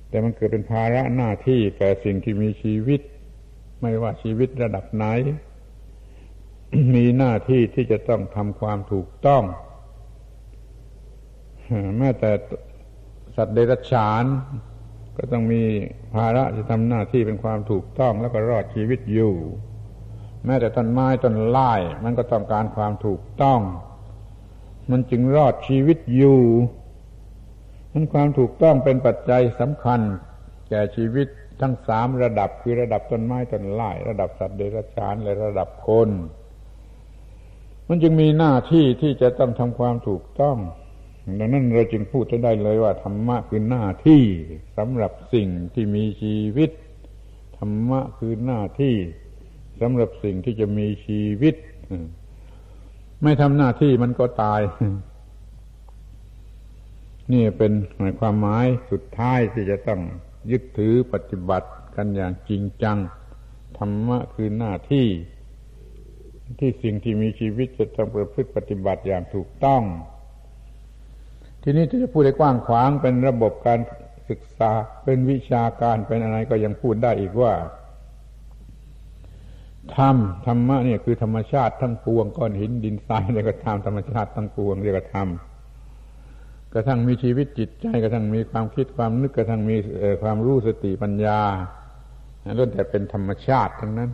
[0.09, 3.01] แต่มันเกิดเป็นภาระหน้าที่แก่สิ่งที่มีชีวิต
[3.81, 5.07] ไม่ว่าชีวิตระดับไหน
[6.95, 9.43] มีหน้าที่ที่จะต้องทำความถูกต้อง
[11.99, 12.31] แม้แต่
[13.37, 14.25] สัตว์เดรัจฉาน
[15.17, 15.63] ก็ต้องมี
[16.15, 19.35] ภาระจะทำหน้าที่เป็นความถูกต้องแล้วก็รอดชีวิตอยู่
[20.45, 21.73] แม้แต่ต้นไม้ต้นไม้
[22.05, 23.61] มันก็ต้องการความถูกต้อง
[24.91, 26.41] มันจึงรอดชีวิตอยู่
[27.93, 30.01] นั้นความถูกต้องเป็นปัจจัยสำคัญ
[30.69, 31.29] แก่ชีวิต
[31.61, 36.11] ทั้งสามระดับคือระดับต้นไม้ต้นไม้ระดับสัตว์เดรัจฉานและระดับคน
[37.89, 40.57] มันจึงมีหน้าที่ที่จะต้องทำความถูกต้อง
[41.39, 44.23] ดังนั้นเราจึงพูดได้เลยว่าธรรมะคือหน้าที่
[44.77, 46.71] สำหรับสิ่งที่มีชีวิต
[47.59, 48.95] ธรรมะคือหน้าที่
[49.81, 51.55] สำหรับสิ่งที่จะมีชีวิต
[53.23, 54.61] ไม่ทำหน้าที่มันก็ตาย
[57.31, 57.73] นี่เป็น
[58.21, 60.01] ความหมายสุดท้ายที่จะต้อง
[60.51, 62.99] ยึดถือปฏิบัติกันอย่างจริงจัง
[63.79, 65.07] ธรรมะคือหน้าที่
[66.59, 69.83] ที่สิ่งที่มีชีวิตจะต้องประพฤติปฏิบัติอย่างถูกต้อง
[71.63, 73.81] ทีนี้ที่จะพูดได้กว้างขวางเป็นระบบการ
[74.31, 74.71] ศึกษา
[75.05, 77.53] เป็นวิชาการเป็นอะไรก็ยังพูดได้อีกว่า
[79.97, 85.29] ธรรมธรรมะเนี่ยคือธรรมชาติทั้งปวงก้อนหินดินทรายเรียกว่าธรรมธรรมชาติทั้งปวงเรียกว่าธรรม
[86.75, 89.77] กระทั่งมีชีวิตจิตใจกระทั่งมีความคิดความนึกกระทั่งมี
[90.23, 91.41] ความรู้สติปัญญา
[92.59, 94.11] ล้วนแต่เป็นธรรมชาติทั้งนั้น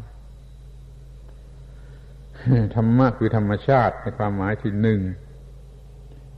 [2.77, 5.01] ธรรมะคือธรรมชาติในความหมายที่หนึ่ง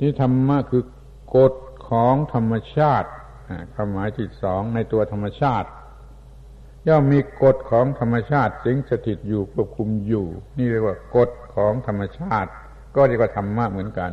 [0.01, 0.85] นี่ธรรมะคือ
[1.37, 1.55] กฎ
[1.89, 3.09] ของธรรมชาติ
[3.75, 5.69] ความหมายที่สองในตัวธรรมชาติ
[6.89, 10.27] ย่อมมีกฎของธรรมชาติสิงสถิตอยู่ควบคุมอยู่
[10.59, 12.51] นี่เรียกว่ากฎของธรรมชาติ
[12.97, 14.13] ก็เรียกว่าธรรมะเหมือนกัน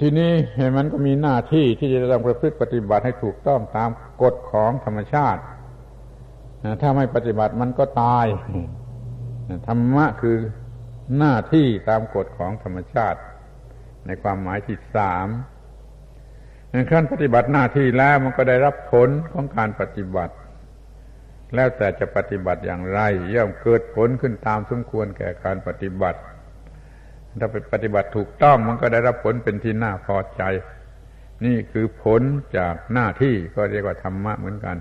[0.00, 0.32] ทีนี้
[0.76, 3.90] มันก็มีหน้าที่ที่จะต้องประพฤติปฏิบัติให้ถูกต้องตาม
[4.22, 5.42] กฎของธรรมชาติ
[6.80, 8.26] ถ้าไม่ปฏิบัติมันก็ตาย
[9.68, 10.36] ธรรมะคือ
[11.18, 13.20] หน้าที่ตามกฎของธรรมชาติ
[14.06, 15.28] ในความหมายที่สาม
[16.90, 20.34] ขั้นปฏิบัติหน้าที่แล้วมันก็ได้รับผลของการปฏิบัติ
[21.54, 23.00] แล้วแต่จะปฏิบัติอย่างไร
[23.34, 26.20] ย่อมเกิดผลขึ้นตามสมควรแก่การปฏิบัติ
[27.38, 30.42] ถ้าไปปฏิบัติถูกต้องมันก็ได้รับผลเป็นที่น่าพอใจ
[31.44, 32.22] นี่คือผล
[32.56, 34.76] จากหน้าที่ก็เรียกว่าธรรมะเหมือนกัน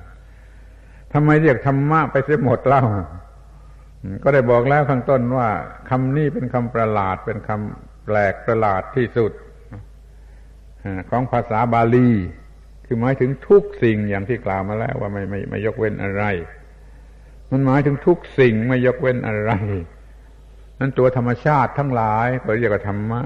[1.13, 2.83] ทำไมเรียกธรรมะไปเสียหมดเล่า
[4.23, 5.49] ก็ได้บอกแล้วข้างต้นว่า
[5.89, 9.31] คำนี้เป็นคำประหลาดเป็นคำแปลกประหลาดที่สุด
[11.09, 12.09] ของภาษาบาลี
[12.85, 16.23] คือหมายถึงทุกสิ่งอย่างที่กล่าวมาแล้วว่าไม่ไม่ไม่ยกเว้นอะไร
[17.51, 19.51] มันหมายถึงทุกสิ่งไม่ยกเว้นอะไร
[20.79, 23.21] นั้นตัวธรรมชาติทั้งหลายก็เรียกว่าธรรมะ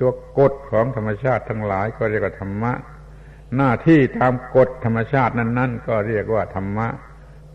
[0.00, 2.72] ตัวกฎของธรรมชาติทั้งหลายก็เรียกว่าธรรมะ
[3.56, 6.88] หน้าที่ตามกฎธรรมชาตินั้น ๆ ก็เรียกว่าธรรมะ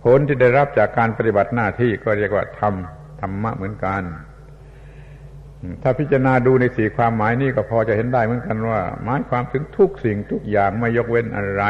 [0.04, 2.74] ผลที่ได้รับจากการปฏิบัติหน้าที่ก็เรียกว่าธรรม
[3.22, 4.04] ธรรมะเหมือนกัน
[5.82, 11.64] ถ้าพิจารณาดูในสี่ความหมายนี้ก็พอจะเห็นได้เหมือนกันว่าหมายความถึงทุกสิ่งทุกอย่างไม่ยกเว้นอะไร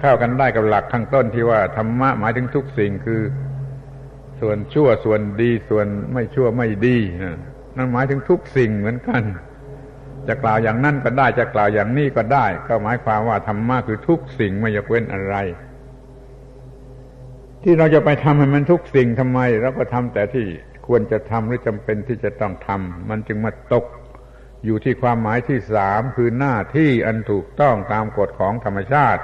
[0.00, 3.20] เข้ากันได้กับหลักข้างต้นที่ว่าธรรมะหมายถึงทุกสิ่งคือ
[4.40, 6.96] ส่วนชั่วส่วนดีส่วนไม่ชั่วไม่ดี
[7.76, 9.22] นั่นหมายถึงทุกสิ่งเหมือนกัน
[10.28, 15.36] จะกล่าวอย่างนั้นก็ได้จะกล่าวอย่างนี้ก็ได้ ก็หมายความว่าธรรมะคือทุกสิ่งไม่ยกเว้นอะไร
[17.62, 20.46] ที่เราจะไปทำให้มันทุกสิ่งทำไมเราก็ทำแต่ที่
[20.86, 23.84] ควรจะทำหรือจำเป็นที่จะต้องทำมันจึงมาตก
[24.64, 29.22] อยู่ที่ความหมายที่สามคือหน้าที่อันถูกต้องตามกฎของธรรมชาติ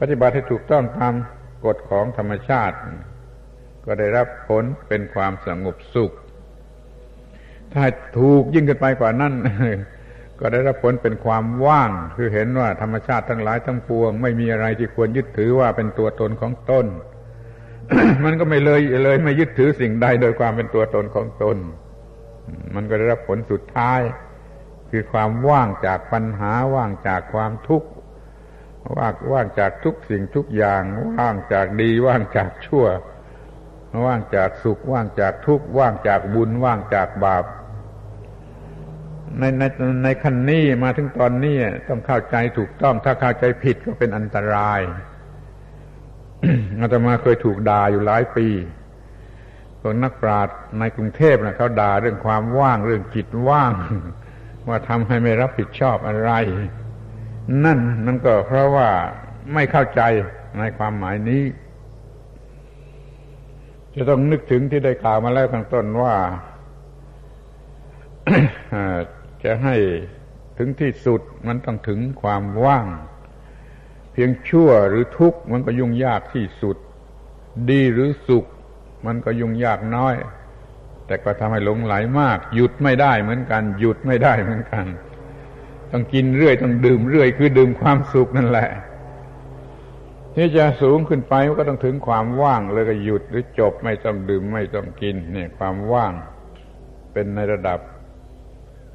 [0.00, 1.14] ปฏิบัติให้ถูกต้องตาม
[1.66, 2.76] กฎของธรรมชาติ
[3.88, 6.12] ก็ได้รับผลเป็นความสงบสุข
[7.74, 7.84] ถ้า
[8.18, 9.34] ถูกยิ่งขึ้นไปกว่านั้น
[10.40, 16.86] ก็ได้รับผลเป็นความว่าง คือเห็นว่าธรรมชาติทั้งหลายทั้งปวง ไม่มีอะไรที่ควรยึดถือว่าเป็นตัวตนของตน
[18.24, 21.56] มันก็ไม่เลยเลยไม่ยึดถือสิ่งใดโดยความเป็นตัวตนของตน
[22.74, 24.00] มันก็ได้รับผลสุดท้าย
[24.90, 27.88] คือความว่างจากปัญหาว่างจากความทุกข์
[28.98, 30.82] ว่างว่างจากทุกสิ่งทุกอย่าง
[31.18, 32.86] ว่างจากดีว่างจากชั่ว
[34.06, 37.44] ว่างจากสุข ว่างจากทุกข์ ว่างจากบุญ ว่างจากบาป
[39.38, 39.62] ในใน
[40.04, 41.56] ในขั้นนี้มาถึงตอนนี้
[41.88, 44.80] ต้องเข้าใจถูกต้อง ถ้าเข้าใจผิดก็เป็นอันตราย
[46.80, 48.48] อาตมาเคยถูกด่าอยู่หลายปี
[49.80, 53.72] พวกนักปราชญ์ในกรุงเทพนะเขาด่าเรื่องความว่างเรื่องจิตว่าง
[54.68, 56.30] ว่าทำให้ไม่รับผิดชอบอะไร
[57.64, 58.88] นั่นนั่นก็เพราะว่า
[59.54, 60.02] ไม่เข้าใจ
[60.58, 61.42] ในความหมายนี้
[63.98, 66.14] จะต้องนึกถึงที่ได้กล่าวมาแล้วข้างต้นว่า
[69.44, 69.76] จะให้
[70.58, 72.86] ถึงที่สุดมันต้องถึงความว่าง
[74.12, 76.76] เพียงชั่วหรือทุกข์มันก็ยุ่งยากที่สุด
[77.70, 78.44] ดีหรือสุข
[79.06, 80.14] มันก็ยุ่งยากน้อย
[81.06, 84.86] แต่ก็ทำให้หลงไหลมาก หยุดไม่ได้เหมือนกัน หยุดไม่ได้เหมือนกัน
[85.90, 88.68] ต้องกินเรื่อยต้องดื่มเรื่อยคือดื่มความสุขนั่นแหละ
[90.38, 96.12] ทที่จะสูงขึ้นไปก็ต้องถึงความว่างเลยก็หยุดหรือจบไม่ต้องดื่มไม่ต้องกินเนี่ยความว่าง
[97.12, 97.80] เป็นในระดับ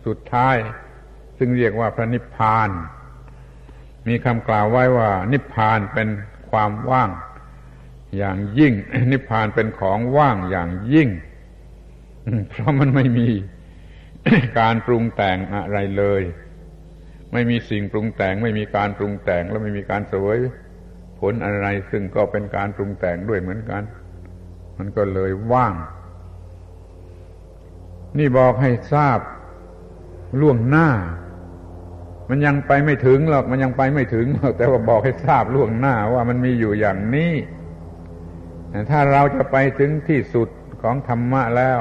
[0.06, 0.58] สุดท้าย
[1.38, 2.70] ซึ่งเรียกว่าพระนิพพาน
[4.08, 6.10] มีคำกล่าวไว้ว่า นิพพานเป็น
[6.52, 7.10] ความว่าง
[8.18, 8.74] อย่างยิ่ง
[9.12, 11.10] นิพพานเป็นของว่างอย่างยิ่ง
[12.50, 13.30] เพราะมันไม่มี
[14.60, 16.24] การปรุงแต่งอะไรเลย
[17.34, 20.38] ไม่มีสิ่งปรุงแต่ง ไม่มีการปรุงแต่ง และไม่มีการสวย
[21.24, 23.84] ผลอะไรซึ่งก็เป็นการปรุงแต่งด้วยเหมือนกัน
[24.78, 25.74] มันก็เลยว่าง
[28.18, 29.20] นี่บอกให้ทราบ
[30.40, 30.90] ล่วงหน้า
[32.30, 37.34] มันยังไปไม่ถึงหรอกมันยังไปไม่ถึงหรอกแต่ว่าบอกให้ทราบล่วงหน้าว่ามันมีอยู่อย่างนี้
[38.92, 40.50] ถ้าเราจะไปถึงที่สุด
[40.82, 41.80] ของธรรมะแล้ว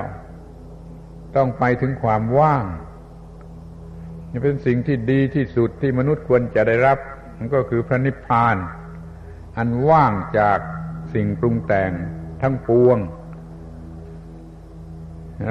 [1.36, 2.64] ต้องไปถึงความว่าง
[4.30, 6.98] นี่เป็นสิ่งที่ดีที่สุดที่มนุษย์ควรจะได้รับ
[7.38, 8.56] มันก็คือพระนิพพาน
[9.56, 10.58] อันว่างจาก
[11.14, 11.90] สิ่งปรุงแต่ง
[12.42, 12.98] ทั้งปวง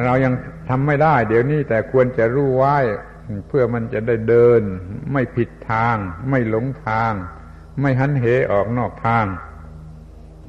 [0.05, 0.33] เรายัง
[0.69, 2.77] ทำไม่ได้ เดี๋ยวนี้แต่ควรจะรู้ไว้
[3.47, 4.61] เพื่อมันจะได้เดิน
[5.11, 5.95] ไม่ผิดทาง
[6.29, 7.13] ไม่หลงทาง
[7.81, 9.25] ไม่หันเหออกนอกทาง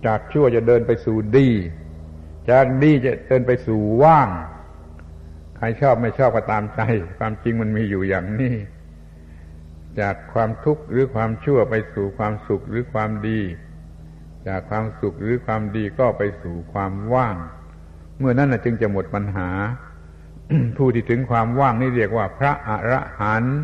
[0.06, 1.48] จากชั่วจะเดินไปสู่ดี
[2.50, 4.28] จากดีจะเดินไปสู่ว่าง
[5.56, 6.80] ใครชอบไม่ชอบก็ตามใจ
[7.18, 8.54] ความจริงมันมีอยู่อย่างนี้
[10.00, 13.40] จากความทุกข์หรือความชั่วไปสู่ความสุขหรือความดี
[14.48, 17.36] จากความสุขหรือความดีก็ไปสู่ความว่าง
[18.18, 19.50] เมื่อนั้นจึงจะหมดปัญหา
[20.76, 23.58] ผู้ที่ถึงความว่างนี่เรียกว่า พระอรหันต์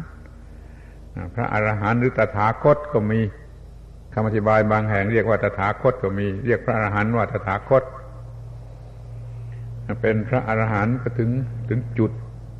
[1.34, 3.20] พระอรหันต์หรือตถาคตก็มี
[4.12, 7.82] คำอธิบายบางแห่งเรียกว่าตถาคตก็มี เรียกพระอรหันต์ว่าตถาคต
[10.00, 11.30] เป็นพระอรหันต์ก็ถึง
[11.68, 12.12] ถึงจุด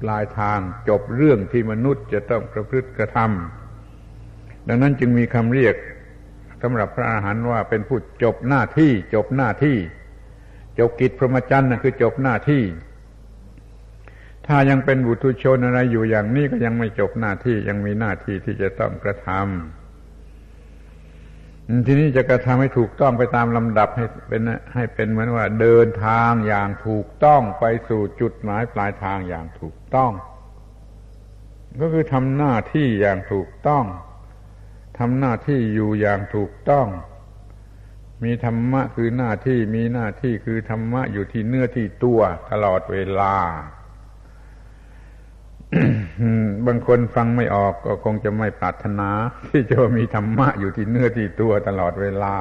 [0.03, 3.58] ปลายทางจบเรื่องที่มนุษย์จะต้องประพฤติกระทำ
[4.69, 5.75] ดังนั้นจึงมีคำเรียก
[6.63, 9.77] สำหรับพระอรหันต์ว่าเป็นผู้จบหน้าที่ จบหน้าที่
[10.79, 12.63] จบกิจพรหมจรรย์คือจบหน้าที่
[14.47, 19.39] ถ้ายังเป็นบุตุชนอะไรอยู่อย่างนี้ก็ยังไม่จบหน้าที่ยังมีหน้าที่ที่จะต้องกระทำ
[21.87, 24.43] ทีนี้จะกระทำให้ถูกต้องไปตามลำดับให้เป็น
[24.75, 30.13] ให้เป็นเหมือนว่า เดินทางอย่างถูกต้องไปสู่จุดหมายปลายทางอย่างถูกต้อง
[31.81, 33.85] ก็คือทำหน้าที่อย่างถูกต้อง
[34.99, 36.89] ทำหน้าที่อยู่อย่างถูกต้อง
[38.25, 43.37] มีธรรมะคือหน้าที่มีหน้าที่คือธรรมะอยู่ที่เนื้อที่ตัวตลอดเวลา
[46.67, 49.11] บางคนฟังไม่ออกก็คงจะไม่ปรารถนา
[49.51, 52.37] ที่จะมีธรรมะอยู่ที่เนื้อที่ตัวตลอดเวลา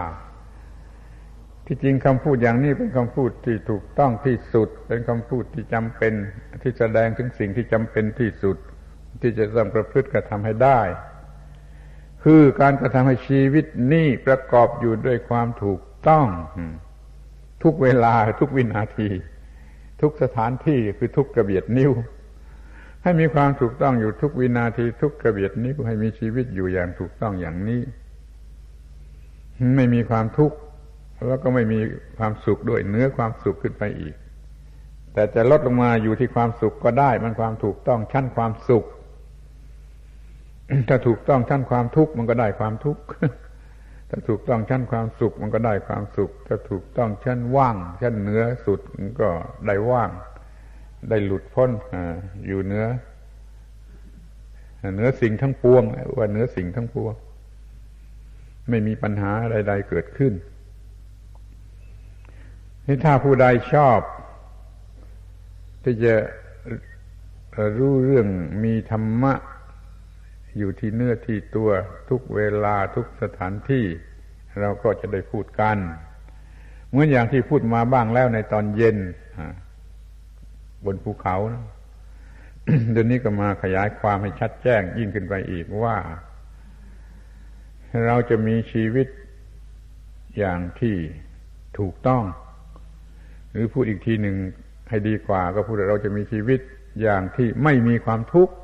[1.66, 6.14] ที่จริงคำพูดอย่างนี้เป็นคำพูดที่ถูกต้องที่สุด เป็นคำพูดที่จำเป็น
[6.62, 8.58] ที่แสดงถึงสิ่งที่จำเป็นที่สุด
[9.22, 10.82] ที่จะต้องประพฤติกระทำให้ได้
[12.24, 16.28] คือการกระทำให้ชีวิตนี้ประกอบอยู่ด้วยความถูกต้อง
[17.64, 19.10] ทุกเวลาทุกวินาที
[20.02, 21.92] ทุกสถานที่คือทุกกระเบียดนิ้ว
[23.04, 27.82] ให้มีความถูกต้องอยู่ทุกวินาที ทุกกระเบียดนี้ก็ให้มีชีวิตอยู่อย่างถูกต้องอย่างนี้
[29.76, 30.58] ไม่มีความทุกข์
[31.28, 31.80] แล้วก็ไม่มี
[32.18, 34.16] ความสุขด้วยเนื้อความสุขขึ้นไปอีก
[35.14, 38.86] แต่จะลดลงมาอยู่ที่ความสุขก็ได้ มันความถูกต้องชั้นความสุข
[40.90, 43.04] ถ้าถูกต้องชั้นความทุกข์มันก็ได้ความทุกข์
[44.10, 49.30] ถ้าถูกต้องชั้นความสุขมันก็ได้ความสุข ถ้าถูกต้องชั้นว่าง ชั้นเนื้อสุดมันก็
[49.68, 50.12] ได้ว่าง
[51.10, 51.96] ได้หลุดพ้นอ
[52.48, 52.86] อยู่เนื้อ
[54.96, 55.84] เนื้อสิ่งทั้งปวง
[56.18, 57.14] ว่าเนื้อสิ่งทั้งปวง
[58.70, 60.34] ไม่มีปัญหาใดๆเกิดขึ้น
[62.86, 64.00] นี่ถ้าผู้ใดชอบ
[65.84, 66.16] ที่จะ
[67.78, 68.28] รู้เรื่อง
[68.64, 69.34] มีธรรมะ
[70.58, 71.70] อยู่ที่เนื้อที่ตัว
[72.10, 73.86] ทุกเวลาทุกสถานที่
[74.60, 75.78] เราก็จะได้พูดกัน
[76.90, 78.98] เหมือนอย่างที่พูดมาบ้างแล้วในตอนเย็น
[80.86, 81.64] บนภูเขานะ
[82.92, 85.98] เดี๋ยวนี้ก็มาขยายความให้ชัดแจ้งยิ่งขึ้นไปอีกว่า
[88.06, 89.08] เราจะมีชีวิต
[90.38, 90.96] อย่างที่
[91.80, 92.24] ถูกต้อง
[93.52, 94.36] หรือพูดอีกทีหนึ่ง
[94.90, 96.60] ให้ดีกว่า ก็พูดว่าเราจะมีชีวิต
[97.02, 98.56] อย่างที่ไม่มีความทุกข์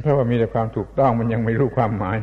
[0.00, 2.16] เพราะว่ามีแต่ความถูกต้องมันยังไม่รู้ความหมาย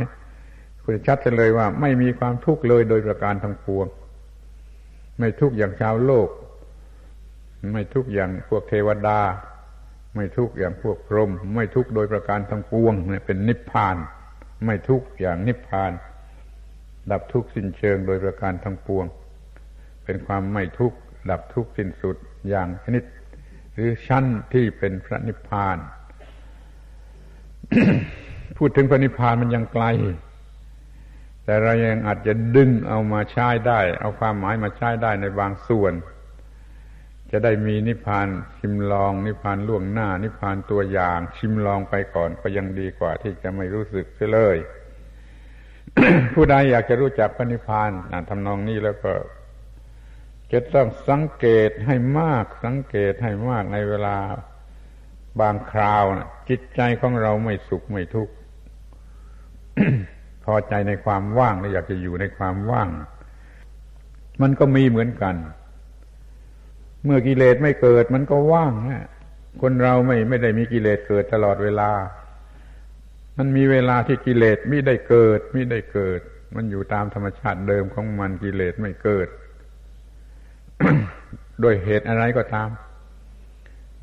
[0.83, 3.87] คุณชัดเลยว่า ไม่มีความทุกข์เลยโดยประการทั้งปวง
[5.19, 6.29] ไม่ทุกข์อย่างชาวโลก
[7.73, 9.19] ไม่ทุกข์อย่างพวกเทวดา
[10.15, 13.97] ไม่ทุกข์อย่างพวกพรหมไม่ทุกข์โดยประการทั้งปวงเนี่ยเป็นนิพพาน
[14.65, 15.91] ไม่ทุกข์อย่างนิพพาน
[17.11, 19.05] ดับทุกข์สิ้นเชิงโดยประการทั้งปวง
[20.03, 20.97] เป็นความไม่ทุกข์
[21.29, 22.15] ดับทุกข์สิ้นสุด
[22.49, 23.03] อย่างชนิด
[23.73, 25.77] หรือชั้นที่เป็นพระนิพพาน
[28.57, 29.85] พูดถึงพระนิพพานมันยังไกล
[31.45, 35.93] แต่เรายังอาจจะดึงเอามาใช้ได้ เอาความหมายมาใช้ได้ในบางส่วน
[37.31, 38.27] จะได้มีนิพพาน
[38.59, 44.57] ชิมลอง นิพพานล่วงหน้า นิพพานตัวอย่าง ชิมลองไปก่อนก็ยังดีกว่าที่จะไม่รู้สึกเสียเลย
[46.33, 47.91] ผู้ใดอยากจะรู้จักพระนิพพาน
[48.29, 49.13] ทำนองนี้แล้วก็
[50.51, 54.17] จะต้องสังเกตให้มากสังเกตให้มากในเวลา
[55.41, 58.33] บางคราวนะจิตใจของเราไม่สุขไม่ทุกข์
[60.43, 62.89] พอใจในความว่างและอยากจะอยู่ในความว่าง
[64.41, 65.35] มันก็มีเหมือนกัน
[67.03, 69.07] เมื่อกิเลสไม่เกิด มันก็ว่างนะ
[69.61, 71.91] คนเราไม่ไม่ได้มีกิเลสเกิดตลอดเวลา
[73.37, 76.21] มันมีเวลาที่กิเลสไม่ได้เกิดไม่ได้เกิด
[76.55, 79.27] มันอยู่ตามธรรมชาติเดิมของมันกิเลสไม่เกิด
[81.61, 82.69] โดยเหตุอะไรก็ตาม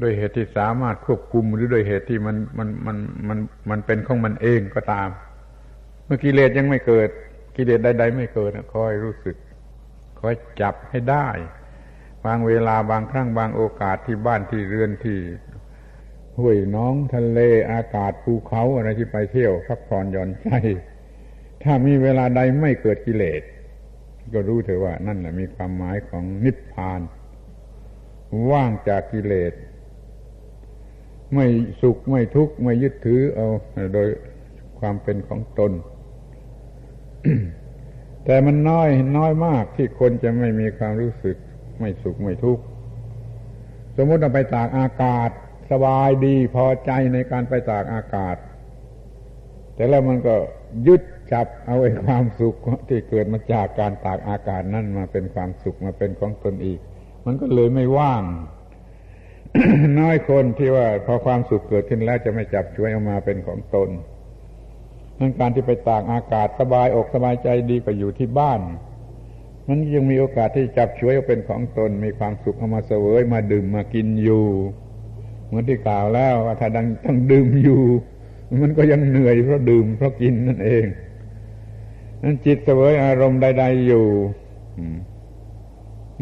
[0.01, 2.97] โดยเหตุที่สามารถควบคุมหรือโดยเหตุที่มันมันมัน
[3.29, 3.39] มัน
[3.71, 5.09] มันเป็นของมันเองก็ตาม
[6.05, 7.09] เมื่อกิเลสยังไม่เกิด
[7.57, 9.37] กิเลสใดๆไม่เกิดคอยรู้สึก
[10.21, 11.29] คอยจับให้ได้
[12.25, 15.19] บางเวลาบางครั้งบางโอกาสที่บ้านที่เรือนที่
[16.39, 17.41] ห้วยน้องทะเล
[17.73, 20.49] อากาศภูเขาอะไรที่ไปเที่ยวพักผ่อนหย่อนใจ
[21.63, 23.43] ถ้ามีเวลาใดไม่เกิดกิเลส
[24.35, 27.01] ก็รู้เถอะว่านั่นแหละมีความหมายของนิพพาน
[28.51, 29.53] ว่างจากกิเลส
[31.35, 31.47] ไม่
[31.83, 33.49] สุขไม่ทุกข์ไม่ยึดถือเอา
[33.95, 34.09] โดย
[34.79, 35.73] ความเป็นของตน
[38.25, 41.37] แต่มันน้อยน้อยมากที่คนจะไม่มีความรู้สึก
[41.79, 42.63] ไม่สุขไม่ทุกข์
[43.97, 45.31] สมมติเราไปตากอากาศ
[45.71, 48.37] สบายดีพอใจในการไปตากอากาศ
[49.75, 50.35] แต่แล้วมันก็
[50.87, 51.03] ยึด
[51.33, 52.55] จับเอาไอ้ความสุข
[52.89, 56.81] ที่เกิดมาจากการตากอากาศนั่นมาเป็นความสุขมาเป็นของตนอีก
[57.27, 58.23] มันก็เลยไม่ว่าง
[60.01, 63.89] น้อยคนที่ว่าพอความสุขเกิดขึ้นแล้วจะไม่จับช่วยออกมาเป็นของตน
[65.19, 68.61] นั่นการที่ไปต่ากอากาศสบายอกสบายใจดีกว่าอยู่ที่บ้าน
[69.69, 74.45] มันยังมีโอกาสที่จับช่วยเอาเป็นของตน มีความสุขเอามาเสวยมาดื่มมากินอยู่
[75.47, 77.83] เหมือนที่กล่าวแล้วว่าถ้าดังต้องดื่มอยู่
[78.63, 80.85] มันก็ยังเหนื่อยเพราะดื่มเพราะกินนั่นเอง
[82.23, 84.07] นั้นจิตเสวยอารมณ์ใด ๆอยู่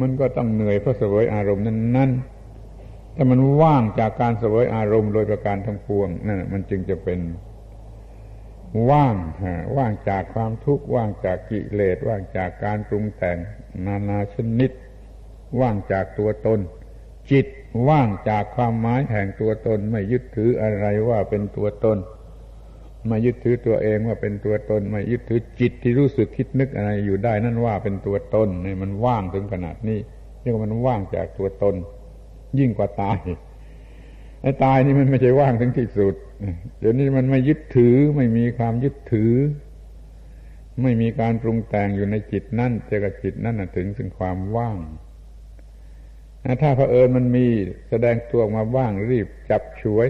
[0.01, 2.38] มันก็ต้องเหนื่อยเพราะเสวยอารมณ์นั้นๆ
[3.21, 7.21] ถ้ามันว่างจากการเสวยอารมณ์โดยประการทั้งปวงนั่นมันจึงจะเป็น
[8.91, 9.15] ว่าง
[9.77, 13.39] ว่างจากความทุกข์ว่างจากกิเลสว่างจากการปรุงแต่ง
[13.87, 14.71] นานาชนิด
[15.61, 16.61] ว่างจากตัวตน
[17.31, 17.47] จิต
[17.89, 21.99] ว่างจากความหมายแห่งตัวตน ไม่ยึดถืออะไรว่าเป็นตัวตน
[23.07, 29.99] ไม่ยึดถือตัวเองว่าเป็นตัวตน ไม่ยึดถือจิตที่รู้สึกคิดนึกอะไรอยู่ได้นั่นว่าเป็นตัวตนนี่มันว่างถึงขนาดนี้
[30.43, 31.77] เรียกว่ามันว่างจากตัวตน
[32.59, 33.19] ยิ่งกว่าตาย
[34.43, 36.15] ไอ้ตายนี่มันไม่ใช่ว่างถึงที่สุด
[36.79, 39.33] เดี๋ยวนี้มันไม่ยึดถือ ไม่มีความยึดถือ
[40.83, 44.79] ไม่มีการปรุงแต่งอยู่ในจิตนั่นเจกับจิตนั่นถึงถึงความว่าง
[46.63, 47.47] ถ้าพระเอิญมันมี
[47.89, 50.09] แสดงตัวมาว่างรีบจับช่วย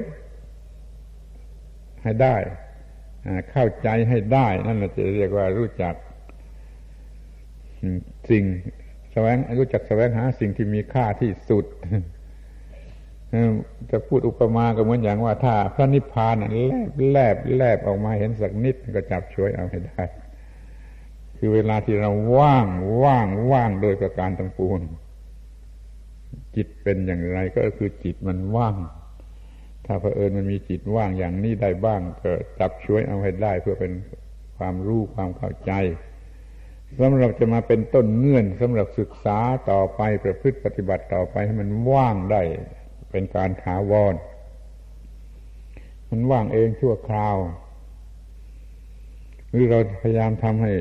[2.02, 2.36] ให้ได้
[3.50, 5.94] เข้าใจให้ได้ นั่นเราจะเรียกว่ารู้จัก
[8.30, 8.44] สิ่ง
[9.12, 11.64] แสวงรู้จักแสวงหาสิ่งที่มีค่าที่สุด
[13.90, 20.02] จะพูดอุปมาก็เหมือนอย่างว่า ถ้าพระนิพพานแลบแลบแลบออกมาเห็นสักนิดก็จับช่วยเอาให้ได้
[21.36, 22.66] คือเวลาที่เราว่าง
[23.02, 24.80] ว่างว่างโดยประการทั้งปวง
[26.56, 28.76] จิตเป็นอย่างไรก็คือจิตมันว่าง
[29.86, 33.92] ถ้าเผอิญมันมีจิตว่างอย่างนี้ได้บ้างก็จับช่วยเอาให้ได้เพื่อเป็น
[34.56, 35.72] ความรู้ความเข้าใจ
[37.00, 39.38] สำหรับจะมาเป็นต้นเงื่อนสำหรับศึกษา
[39.70, 42.42] ต่อไปประพฤติปฏิบัติต่อไปให้มันว่างได้
[43.10, 44.14] เป็นการถาวร
[46.08, 47.36] มันว่างเองชั่วคราว
[49.50, 50.72] หรือเราพยายามทำให้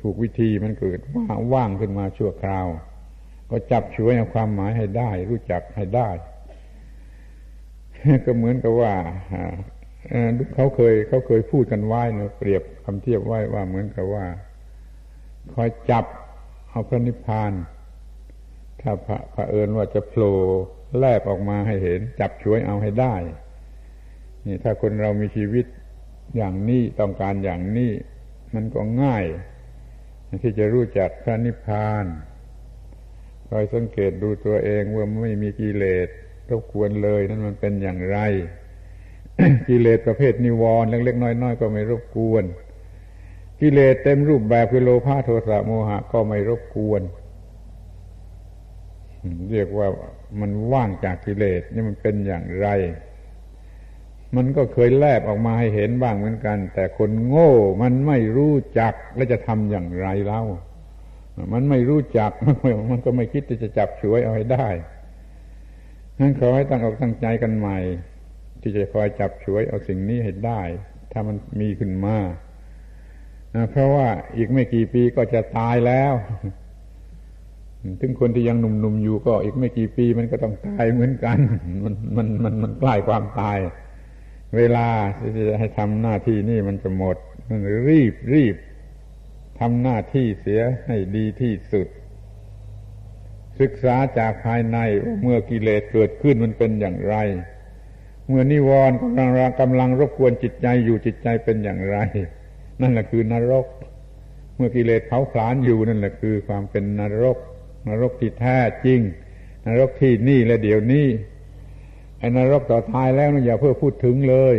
[0.00, 2.66] ถูกวิธีมันเกิดว่างว่างขึ้นมาชั่วคราว
[3.50, 6.08] ก็จับช่วยเอาความหมายให้ได้ รู้จักให้ได้
[8.24, 8.92] ก็เหมือนกับว่า
[10.54, 14.26] เขาเคยเขาเคยพูดกันไว้นะเปรียบคำเทียบไว้ว่าเหมือนกับว่า
[15.52, 16.04] คอยจับ
[16.70, 17.52] เอาพระนิพพาน
[18.80, 20.34] ถ้าพระพระเอิญว่าจะโผล่
[20.98, 23.14] แลบออกมาให้เห็น จับช่วยเอาให้ได้
[24.46, 25.66] นี่ถ้าคนเรามีชีวิต
[26.36, 27.90] อย่างนี้ต้องการอย่างนี้
[28.54, 29.24] มันก็ง่าย
[30.42, 32.06] ที่จะรู้จักพระนิพพาน
[33.48, 36.08] คอยสังเกตดูตัวเองว่าไม่มีกิเลส
[36.50, 38.18] รบกวนเลยนั่นมันเป็นอย่างไร
[39.68, 42.44] กิเลสประเภทนิวรณ์เล็กๆน้อยๆก็ไม่รบกวน
[43.60, 47.02] กิเลสเต็มรูปแบบคือโลภะโทสะโมหะก็ไม่รบกวน
[49.52, 49.88] เรียกว่า
[50.40, 52.68] มันว่างจากกิเลสนี่มันเป็นอย่างไร
[54.36, 57.52] มันก็เคยแลบออกมาให้เห็นบ้างเหมือนกัน แต่คนโง่
[57.82, 60.42] มันไม่รู้จักและจะทำอย่างไรเล่า
[61.52, 62.30] มันไม่รู้จัก
[62.90, 64.68] มันก็ไม่คิดที่จะจับฉวยเอาให้ได้
[66.18, 67.78] นั้นขอให้ตั้งอกตั้งใจกันใหม่
[68.60, 70.62] ที่จะคอยจับฉวยเอาสิ่งนี้ให้ได้
[71.12, 72.16] ถ้ามันมีขึ้นมา
[73.70, 76.12] เพราะว่าอีกไม่กี่ปีก็จะตายแล้ว
[78.00, 81.38] ถึงคนที่ยังหนุ่มๆอยู่ก็อีกไม่กี่ปีมันก็ต้องตายเหมือนกัน
[81.84, 83.58] มันมันมันมันใกล้ความตาย
[84.56, 87.16] เวลาที่จะให้ทำหน้าที่นี่มันจะหมด
[87.48, 88.56] มันรีบรีบ
[89.60, 91.88] ทำหน้าที่เสียให้ดีที่สุด
[93.60, 94.78] ศึกษาจากภายใน
[95.22, 97.16] เมื่อกิเลสเกิดขึ้นมันเป็นอย่างไร
[98.28, 101.96] เมื่อนิวรณ์กำลังกำลังรบกวนจิตใจอยู่จิตใจเป็นอย่างไร
[102.80, 103.66] นั่นแหละคือนรก
[104.56, 107.38] เมื่อกิเลสเผาผลาญอยู่นั่นแหละคือความเป็นนรก
[107.88, 109.00] นรกที่แท้จริง
[109.66, 111.06] นรกที่นี่และเดี๋ยวนี้
[112.18, 114.56] ไอ้นรกต่อตายแล้วนั่นอย่าเพื่อพูดถึงเลย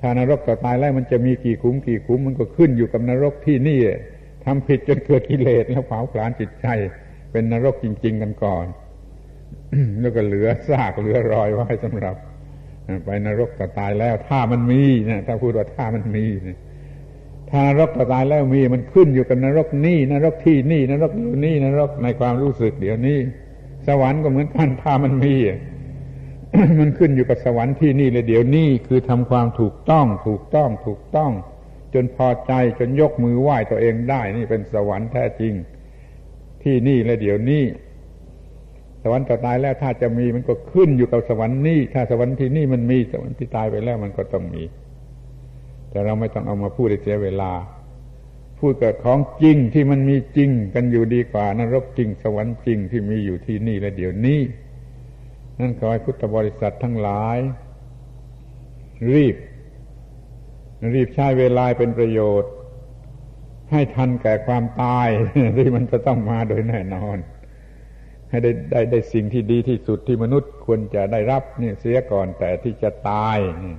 [0.00, 3.78] ถ้านรกต่อตายแล้วมันจะมีกี่คุ้มกี่คุ้มมันก็ขึ้นอยู่กับนรกที่นี่
[4.44, 6.66] ทำผิดจนเกิดกิเลสแล้วเผาผลาญจิตใจ
[7.32, 8.66] เป็นนรกจริง ๆ กันก่อน
[10.00, 12.16] แล้วก็เหลือซากเหลือรอยไว้สำหรับ
[13.04, 16.58] ไปนรกต่อตายแล้ว ถ้ามันมีนะถ้าพูดว่าถ้ามันมีนะ
[17.50, 23.18] ถ้านรกตายแล้วมีมันขึ้นอยู่กับนรกนี่นรกที่นี่นรกอยู่นี่นรกในความรู้สึกเดี๋ยวนี้
[23.86, 25.34] สวรรค์ก็เหมือนกันถ้ามันมี
[26.80, 31.32] มันขึ้นอยู่กับสวรรค์ที่นี่เลยเดี๋ยวนี้คือทำความถูกต้องถูกต้องถูกต้อง
[31.94, 35.52] จนพอใจจนยกมือไหว้ตัวเองได้ นี่เป็นสวรรค์แท้จริง
[36.62, 37.64] ที่นี่และเดี๋ยวนี้
[39.02, 44.62] สวรรค์ตายแล้วถ้าจะมีมันก็ขึ้นอยู่กับสวรรค์นี่ถ้าสวรรค์ที่นี่มันมีสวรรค์ที่ตายไปแล้วมันก็ต้องมี
[45.90, 47.52] แต่เราไม่ต้องเอามาพูดให้เสียเวลา
[48.60, 54.40] พูดกับของจริงที่มันมีจริงกันอยู่ดีกว่านรกจริงสวรรค์จริงที่มีอยู่ที่นี่และเดี๋ยวนี้
[55.58, 57.38] นั่นขอให้พุทธบริษัททั้งหลาย
[59.12, 59.36] รีบ
[60.94, 62.52] รีบใช้เวลาเป็นประโยชน์
[63.72, 65.08] ให้ทันแก่ความตาย
[65.56, 67.18] ที่มันจะต้องมาโดยแน่นอน
[68.28, 73.76] ให้ได้ได้ได้สิ่งที่ดีที่สุดที่มนุษย์ควรจะได้รับนี่เสียก่อนแต่ที่จะตายนี่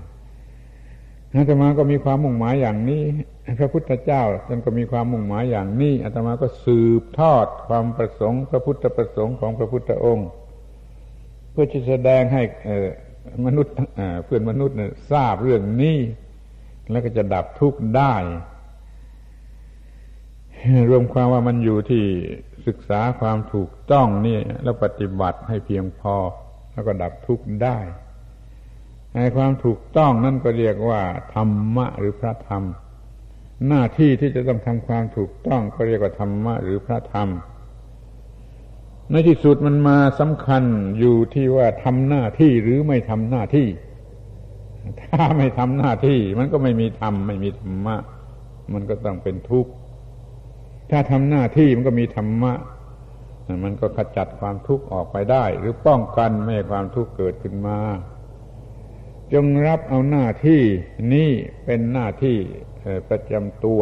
[1.35, 3.03] อาตมาก็มีความมุ่งหมายอย่างนี้
[3.59, 10.27] พระพุทธเจ้าท่านก็มีความมุ่งหมายอย่างนี้อาตมาก็สืบทอดความประสงค์พระพุทธประสงค์ของพระพุทธองค์
[11.51, 12.43] เพื่อจะแสดงให้
[13.45, 13.73] มนุษย์
[14.25, 14.75] เพื่อนมนุษย์
[15.11, 15.97] ทราบเรื่องนี้
[16.91, 18.15] แล้วก็จะดับทุกข์ได้
[20.89, 22.03] รวมความว่ามันอยู่ที่
[22.67, 26.15] ศึกษาความถูกต้องนี่แล้วปฏิบัติให้เพียงพอ
[26.73, 27.77] แล้วก็ดับทุกข์ได้
[29.17, 31.01] ในความถูกต้องนั่นก็เรียกว่า
[31.35, 32.63] ธรรมะหรือพระธรรม
[33.67, 37.27] หน้าที่ที่จะต้องทำความถูกต้องก็เรียกว่าธรรมะหรือพระธรรม
[39.11, 40.63] ในที่สุดมันมาสำคัญ
[40.99, 43.67] อยู่ที่ว่าทำหน้าที่หรือไม่ทำหน้าที่
[45.01, 47.95] ถ้าไม่ทำหน้าที่ มันก็ไม่มีธรรมไม่มีธรรมะ
[48.73, 49.71] มันก็ต้องเป็นทุกข์
[50.91, 52.53] ถ้าทำหน้าที่มันก็มีธรรมะ
[53.63, 57.77] มันก็ขจัดความทุกข์ออกไปได้ หรือป้องกันไม่ให้ความทุกข์เกิดขึ้นมา
[59.33, 60.61] จงรับเอาหน้าที่
[61.13, 61.29] นี้
[61.65, 62.37] เป็นหน้าที่
[63.09, 63.81] ประจำตัว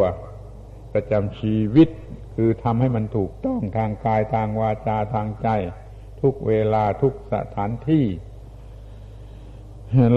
[0.94, 1.88] ประจำชีวิต
[2.34, 5.48] คือทำให้มันถูกต้องทางกายทางวาจาทางใจ
[6.20, 8.06] ทุกเวลาทุกสถานที่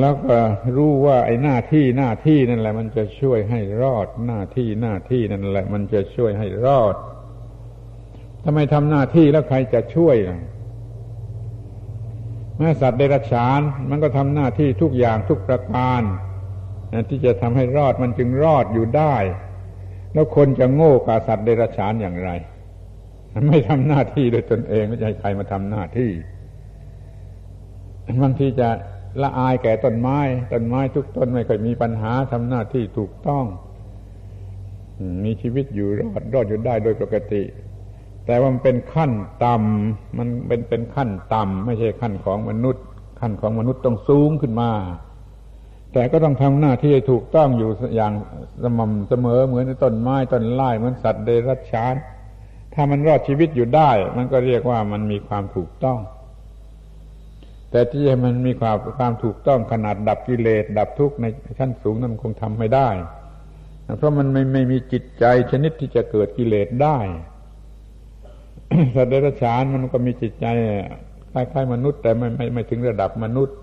[0.01, 0.38] แล้วก็
[0.77, 6.95] รู้ว่าไอ้หน้าที่หน้าที่นั่นแหละ มันจะช่วยให้รอด หน้าที่หน้าที่นั่นแหละ มันจะช่วยให้รอด
[8.43, 10.39] ทำไมทำหน้าที่แล้วใครจะช่วยล่ะ
[12.60, 16.01] แม้สัตว์เดรัจฉานมันก็ทำหน้าที่ทุกอย่างทุกประการ
[17.10, 19.16] ที่จะทำให้รอดมันจึงรอดอยู่ได้
[20.14, 22.32] แล้วคนจะโง่กับสัตว์เดรัจฉานอย่างไร
[23.47, 26.12] ไม่ทำหน้าที่โดยตนเองไม่ใช่ใครมาทำหน้าที่
[28.22, 28.70] บางทีจะ
[29.22, 30.20] ละอายแก่ต้นไม้
[30.51, 33.45] ต้นไม้ทุกต้นไม่เคยมีปัญหาทำหน้าที่ถูกต้อง
[35.26, 37.41] มีชีวิตอยู่รอดรอดอยู่ได้โดยปกติ
[38.30, 39.11] แต่ว่ามันเป็นขั้น
[39.43, 42.86] ต่ำมันเป็นเป็นขั้นต่ำไม่ใช่ขั้นของมนุษย์
[43.19, 44.71] ขั้นของมนุษย์ต้องสูงขึ้นมา
[45.93, 48.13] แต่ก็ต้องทำหน้าที่ถูกต้องอยู่อย่าง
[48.63, 51.95] สม่ำเสมอเหมือนต้นไม้ต้นไม้เหมือนสัตว์เดรัจฉาน
[52.73, 55.99] ถ้ามันรอดชีวิตอยู่ได้ มันก็เรียกว่ามันมีความถูกต้อง
[57.71, 61.25] แต่ที่มันมีความความถูกต้องขนาดดับกิเลสดับทุกข์ใน
[61.59, 62.89] ชั้นสูงนั้นคงทำไม่ได้
[63.97, 66.97] เพราะมันไม่ไม่มีจิตใจชนิดที่จะเกิดกิเลสได้
[68.95, 70.45] สัตว์เดรัจฉานมันก็มีจิตใจ
[71.34, 73.57] คล้ายๆมนุษย์แต่ไม่ไม่ไม่ถึงระดับมนุษย์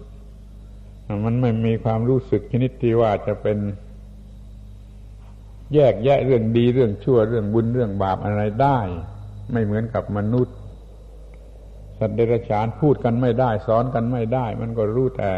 [1.24, 3.58] มันไม่มีความรู้สึกชนิดที่ว่าจะเป็น
[5.74, 8.78] แยกแยะเรื่องดีเรื่องชั่วเรื่องบุญเรื่องบาปอะไรได้
[9.52, 10.56] ไม่เหมือนกับมนุษย์
[11.98, 15.32] สัตว์เดรัจฉานพูดกันไม่ได้ สอนกันไม่ได้ มันก็รู้แต่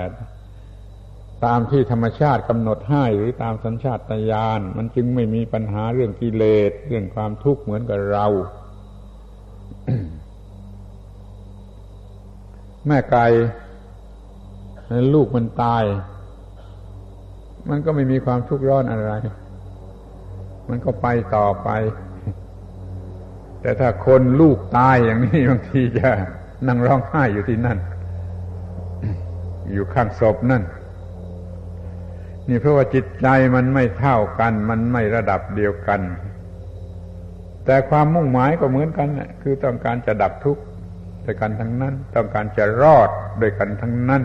[1.45, 4.01] ตามที่ธรรมชาติกำหนดให้หรือตามสัญชาต
[4.31, 8.27] ญาณมันจึงไม่มีปัญหาเรื่องกิเลสเรื่องความทุกข์เหมือนกับเรา
[12.87, 13.27] แม่ไก่
[15.15, 15.85] ลูกมันตาย
[17.71, 19.13] มันก็ไม่มีความทุกข์ร้อนอะไร
[20.69, 21.69] มันก็ไปต่อไป
[23.61, 26.09] แต่ถ้าคนลูกตายอย่างนี้บางทีจะ
[26.67, 27.79] นั่งร้องไห้อยู่ที่นั่น
[29.73, 30.63] อยู่ข้างศพนั่น
[32.49, 36.01] นี่เพราะว่าจิตใจมันไม่เท่ากัน มันไม่ระดับเดียวกัน
[37.69, 39.09] แต่ความมุ่งหมายก็เหมือนกัน
[39.43, 40.63] คือต้องการจะดับทุกข์
[41.25, 43.11] ด้วยกันทั้งนั้น ต้องการจะรอด
[43.41, 44.23] ด้วยกันทั้งนั้น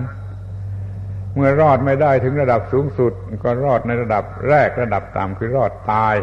[1.35, 3.13] เมื่อรอดไม่ได้ถึงระดับสูงสุด
[3.43, 6.15] ก็รอดในระดับแรกระดับต่ำคือรอดตาย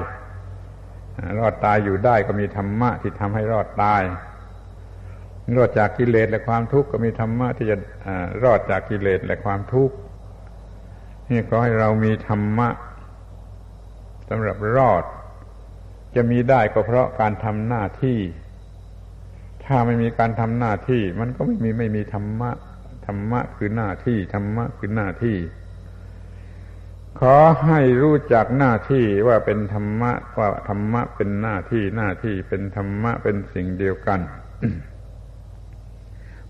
[1.39, 4.03] รอดตายอยู่ได้ก็มีธรรมะที่ทำให้รอดตาย
[5.57, 7.77] รอดจากกิเลสและความทุกข์ก็มีธรรมะที่จะ
[8.45, 9.95] รอดจากกิเลสและความทุกข์
[11.31, 12.69] นี่ขอให้เรามีธรรมะ
[14.29, 15.05] สำหรับรอด
[16.15, 18.19] จะมีได้ก็เพราะการทำหน้าที่
[19.65, 22.51] ถ้าไม่มีการทำหน้าที่ มันก็ไม่มีไม่มีธรรมะ
[23.07, 25.37] ธรรมะคือหน้าที่ ธรรมะคือหน้าที่
[27.21, 34.21] ขอให้รู้จักหน้าที่ว่าเป็นธรรมะว่าธรรมะเป็นหน้าที่หน้าที่เป็นธรรมะเป็นสิ่งเดียวกัน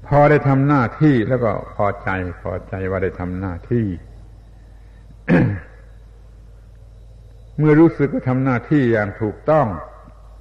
[0.06, 2.08] พอได้ทำหน้าที่แล้วก็พอใจ
[2.42, 3.86] พอใจว่าได้ทำหน้าที่
[7.60, 9.66] เมื่อรู้สึกว่าทำหน้าที่อย่างถูกต้อง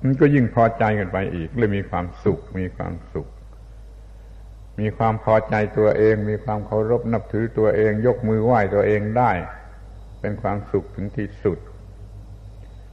[0.04, 3.28] มันก็ยิ่งพอใจกันไปอีกเลยมีความสุข มีความสุข
[4.80, 9.32] มีความพอใจตัวเอง มีความเคารพนับถือตัวเอง ยกมือไหว้ตัวเองได้
[10.22, 11.58] เป็นความสุขถึงที่สุด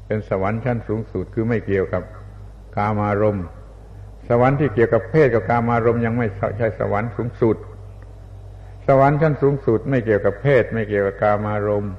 [0.07, 2.03] เป็นสวรรค์ชั้นสูงสุดคือไม่เกี่ยวกับ
[2.77, 3.47] กามารมณ์
[4.29, 6.27] สวรรค์ที่เกี่ยวกับเพศกับกามารมณ์ยังไม่
[6.59, 7.57] ใช่สวรรค์สูงสุด
[8.87, 11.93] สวรรค์ชั้นสูงสุด ไม่เกี่ยวกับเพศ ไม่เกี่ยวกับกามารมณ์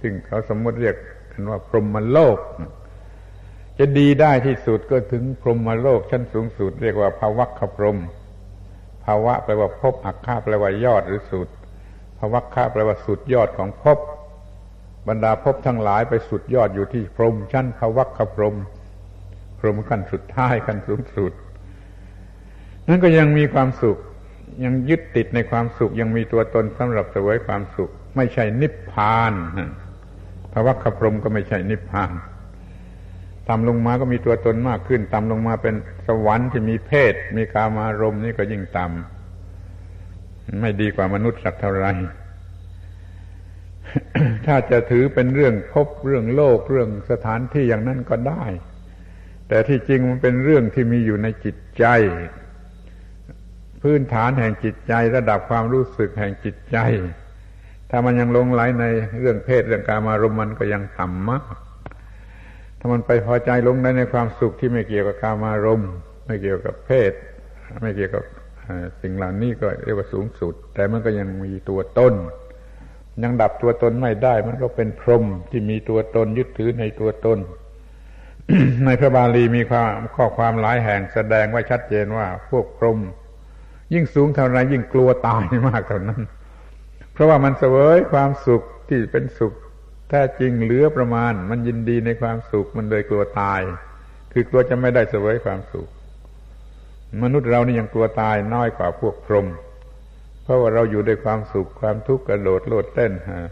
[0.00, 2.38] ซึ่งเขาสมมติเรียกันว่าพรหมโลก
[3.78, 7.98] จะดีได้ที่สุดก็ถึงพรหมโลก ชั้นสูงสุด เรียกว่าภาวัคพรหม
[9.04, 11.48] ภาวะแปลว่าพบอักฆาแปลว่ายอดหรือสุด
[12.18, 13.98] ภาวัคฆาแปลว่าสุดยอดของพบ
[15.08, 18.56] บรรดาพบทั้งหลายไปสุดยอดอยู่ที่พรหมชั้นภวัคพรหม
[19.58, 21.32] พรหมขั้นสุดท้ายขั้นสูงสุด
[22.88, 23.98] นั่นก็ยังมีความสุข
[24.64, 29.32] ยังยึดติดในความสุข ยังมีตัวตนสำหรับเสวยความสุข ไม่ใช่นิพพาน
[30.64, 32.10] วะขพรมก็ไม่ใช่นิพพาน
[33.48, 35.74] ต่ำลงมาก็มีตัวตนมากขึ้นต่ำลงมาเป็น
[36.06, 41.86] สวรรค์ที่มีเพศ มีกามารมณ์นี่ก็ยิ่งต่ำไม่ดีกว่ามนุษย์สักเท่าไร
[44.46, 48.44] ถ้าจะถือเป็นเรื่องพบเรื่องโลกเรื่องสถานที่อย่างนั้นก็ได้
[49.48, 51.84] แต่ที่จริงมันเป็นเรื่องที่มีอยู่ในจิตใจ
[53.82, 56.78] พื้นฐานแห่งจิตใจระดับความรู้สึกแห่งจิตใจ
[57.90, 58.84] ถ้ามันยังลงไหลใน
[59.20, 61.42] เรื่องเพศเรื่องการมารมมันก็ยังต่ำมาก
[62.78, 65.82] ถ้ามันไปพอใจลงในในความสุขที่ไม่เกี่ยวกับการมารม
[66.26, 67.12] ไม่เกี่ยวกับเพศ
[67.80, 68.24] ไม่เกี่ยวกับ
[69.02, 72.14] สิ่งเหล่านี้ก็เรียกว่าสูงสุด แต่มันก็ยังมีตัวตน
[73.22, 77.38] ยังดับตัวตนไม่ได้ มันก็เป็นพรหมที่มีตัวตนยึดถือในตัวตน
[78.86, 82.98] ในพระบาลีมีความข้อความหลายแห่งแสดงไว้ชัดเจนว่า พวกพรหม
[83.94, 86.22] ยิ่งสูงเท่าไรยิ่งกลัวตายมากเท่านั้น
[87.16, 89.52] เพราะว่ามันเสวยความสุขที่เป็นสุข
[90.10, 93.60] แท้จริงเหลือประมาณ มันยินดีในความสุขมันเลยกลัวตาย
[94.32, 95.88] คือกลัวจะไม่ได้เสวยความสุข
[97.22, 99.46] มนุษย์เรานี่ยังกลัวตายน้อยกว่าพวกพรหม
[100.42, 103.48] เพราะว่าเราอยู่ด้วยความสุขความทุกข์กระโดดโลดเต้นฮะ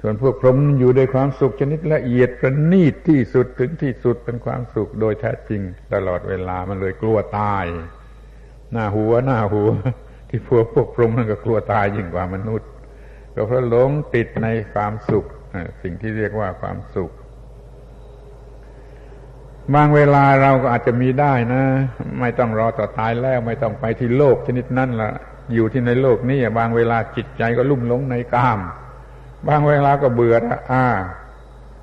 [0.00, 5.60] ส่วนพวกพรหมอยู่ด้วยความสุขชนิดละเอียดประณีตที่สุดถึงที่สุดเป็นความสุขโดยแท้จริง
[5.94, 7.64] ตลอดเวลามันเลยกลัวตาย
[8.72, 9.70] หน้าหัวหน้าหัว
[10.34, 12.68] ที่พวกพวกพรหมนั่นก็กลัวตายยิ่งกว่ามนุษย์
[13.34, 15.24] ก็เพราะหลงติดในความสุข
[15.82, 17.10] สิ่งที่เรียกว่าความสุข
[19.74, 21.62] บางเวลาเราก็อาจจะมีได้นะ
[22.20, 25.10] ไม่ต้องรอต่อตายแล้วไม่ต้องไปที่โลกชนิดนั้นละ
[25.54, 28.60] อยู่ที่ในโลกนี้บางเวลาจิตใจก็ลุ่มหลงในกาม
[29.48, 30.36] บางเวลาก็เบื่อ
[30.72, 30.86] อ่า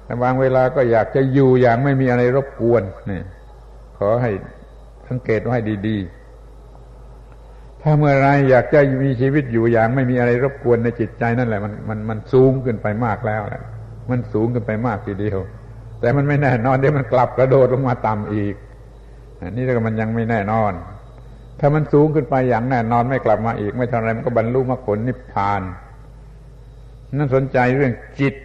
[0.06, 3.22] แต่บางเวลาก็อยากจะอยู่อย่างไม่มีอะไรรบกวนนี่
[3.98, 4.32] ขอให้
[5.08, 6.19] สังเกตไว้ดี ๆ
[7.82, 13.64] ถ้าเมื่อไรอยากจะมีชีวิตอยู่อย่างไม่มีอะไรรบกวนในจิตใจนั่นแหละ มันมันมันสูงขึ้นไปมากแล้วแหละ
[14.10, 15.40] มันสูงขึ้นไปมากทีเดียว
[16.00, 18.56] แต่มันไม่แน่นอนเดี๋ยวมันกลับกระโดดลงมาต่ำอีก
[19.40, 20.74] อันี่ก็มันยังไม่แน่นอน
[21.60, 25.62] ถ้ามันสูงขึ้นไปอย่างแน่นอนไม่กลับมาอีก ไม่ทำอะไรมันก็บรรลุมรรคผลนิพพาน
[27.18, 28.36] นั่นสนใจเรื่องจิต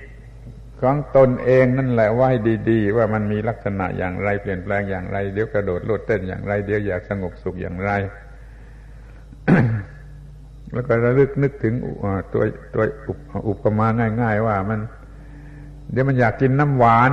[0.82, 2.39] ของตนเองนั่นแหละว่าให้
[2.70, 7.91] ดีๆ ว่ามันมีลักษณะอย่างไรเปลี่ยนแปลงอย่างไร เดี๋ยวกระโดดโลดเต้นอย่างไร เดี๋ยวอยากสงบสุขอย่างไร
[10.72, 11.74] แล้วก็ระลึกนึกถึง
[12.32, 12.42] ตัว
[12.74, 12.82] ตัว
[13.49, 13.86] อุปมา
[14.20, 14.80] ง่าย ๆ ว่ามัน
[15.92, 17.11] เดี๋ยวมันอยากกินน้ำหวาน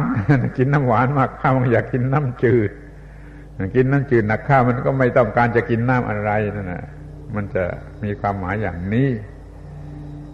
[0.57, 2.71] กินน้ำหวานมากข้าวมันอยากกินน้ำจืด
[3.75, 6.83] กินน้ำจืดหนักข้าวมันก็ไม่ต้องการจะกินน้ำอะไรนั่นแหะ
[7.35, 7.63] มันจะ
[8.03, 9.09] มีความหมายอย่างนี้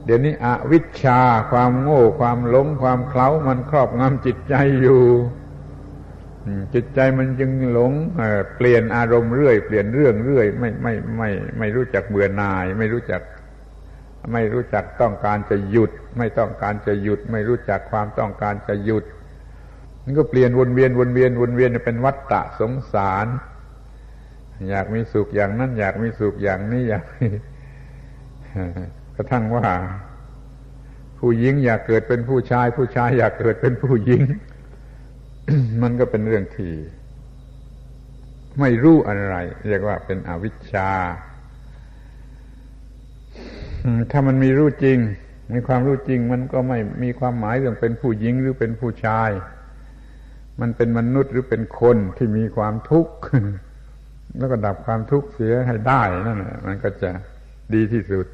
[0.05, 1.19] เดี๋ยวนี้อวิชชา
[1.51, 5.01] ความโง่ความหลงความเคล้ามันครอบงำจิตใจอยู่
[6.73, 7.91] จิตใจมันจึงหลง
[8.57, 11.29] เปลี่ยนอารมณ์เรื่อยเปลี่ยนเรื่องเรื่อยไม่ไม่ไม่
[11.59, 13.21] ไม่รู้จักเบื่อหน่าย ไม่รู้จัก
[14.33, 19.03] ไม่รู้จักต้องการจะหยุด ไม่ต้องการจะหยุด ไม่รู้จักความต้องการจะหยุด
[20.03, 23.27] มันก็เปลี่ยนวนเวียนวนเวียนวนเวียนเป็นวัฏฏะสงสาร
[24.69, 27.05] อยากมีสุขอย่างนั้น อยากมีสุขอย่างนี้อยาก
[29.15, 29.67] กระทั่งว่า
[31.19, 34.21] ผู้หญิงอยากเกิดเป็นผู้ชาย ผู้ชายอยากเกิดเป็นผู้หญิง
[35.81, 36.73] มันก็เป็นเรื่องที่
[38.59, 39.35] ไม่รู้อะไร
[39.67, 40.91] เรียกว่าเป็นอวิชชา
[44.11, 44.97] ถ้ามันมีรู้จริง
[45.53, 49.29] มีความรู้จริง มันก็ไม่มีความหมายเรื่องเป็นผู้หญิงหรือเป็นผู้ชาย
[50.61, 53.13] มันเป็นมนุษย์หรือเป็นคนที่มีความทุกข์
[54.37, 57.11] แล้วก็ดับความทุกข์เสียให้ได้นั่นแหละมันก็จะ
[57.73, 58.25] ดีที่สุด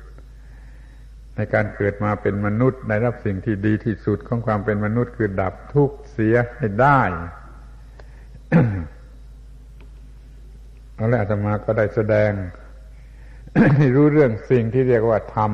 [1.36, 7.02] ในการเกิดมาเป็นมนุษย์ได้รับสิ่งที่ดีที่สุดของความเป็นมนุษย์คือดับทุกข์เสียให้ได้
[10.96, 12.32] เอาละอาตมาก็ได้แสดง
[13.78, 15.52] ให้รู้เรื่องสิ่งที่เรียกว่าธรรม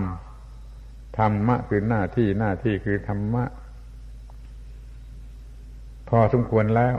[1.17, 3.45] ธรรมะคือหน้าที่หน้าที่คือธรรมะ
[6.09, 6.95] พอสมควรแล้ว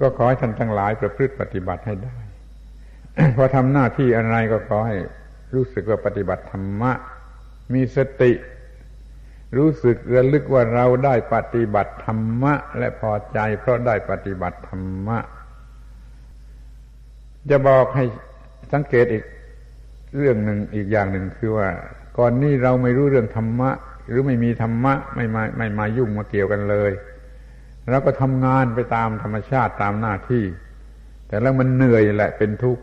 [0.00, 2.16] ก็ขอให้ท่านทั้งหลายประพฤติปฏิบัติให้ได้
[3.36, 4.96] พอทำหน้าที่อะไรก็ขอให้
[5.54, 6.92] รู้สึกว่าปฏิบัติธรรมะ
[7.72, 8.32] มีสติ
[9.56, 15.18] รู้สึกระลึกว่าเราได้ปฏิบัติธรรมะ และพอใจ เพราะได้ปฏิบัติธรรมะ
[17.50, 18.04] จะบอกให้
[18.72, 19.24] สังเกตอีก
[20.16, 21.68] เรื่องหนึ่งอีกอย่างหนึ่งคือว่า
[22.18, 23.70] ก่อนนี้เราไม่รู้เรื่องธรรมะ
[24.08, 26.92] หรือไม่มีธรรมะไม่มาไม่มายุ่งมาเกี่ยวกันเลย
[27.90, 30.44] เราก็ทำงานไปตามธรรมชาติตามหน้าที่
[31.28, 32.82] แต่แล้วมันเหนื่อยแหละเป็นทุกข์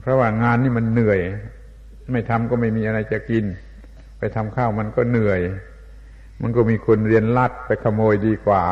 [0.00, 1.20] เพราะว่างานนี่มันเหนื่อย
[2.12, 3.44] ไม่ทำก็ไม่มีอะไรจะกิน
[4.18, 5.40] ไปทำข้าวมันก็เหนื่อย
[6.42, 8.64] มันก็มีคนเรียนลัดไปขโมยดีกว่า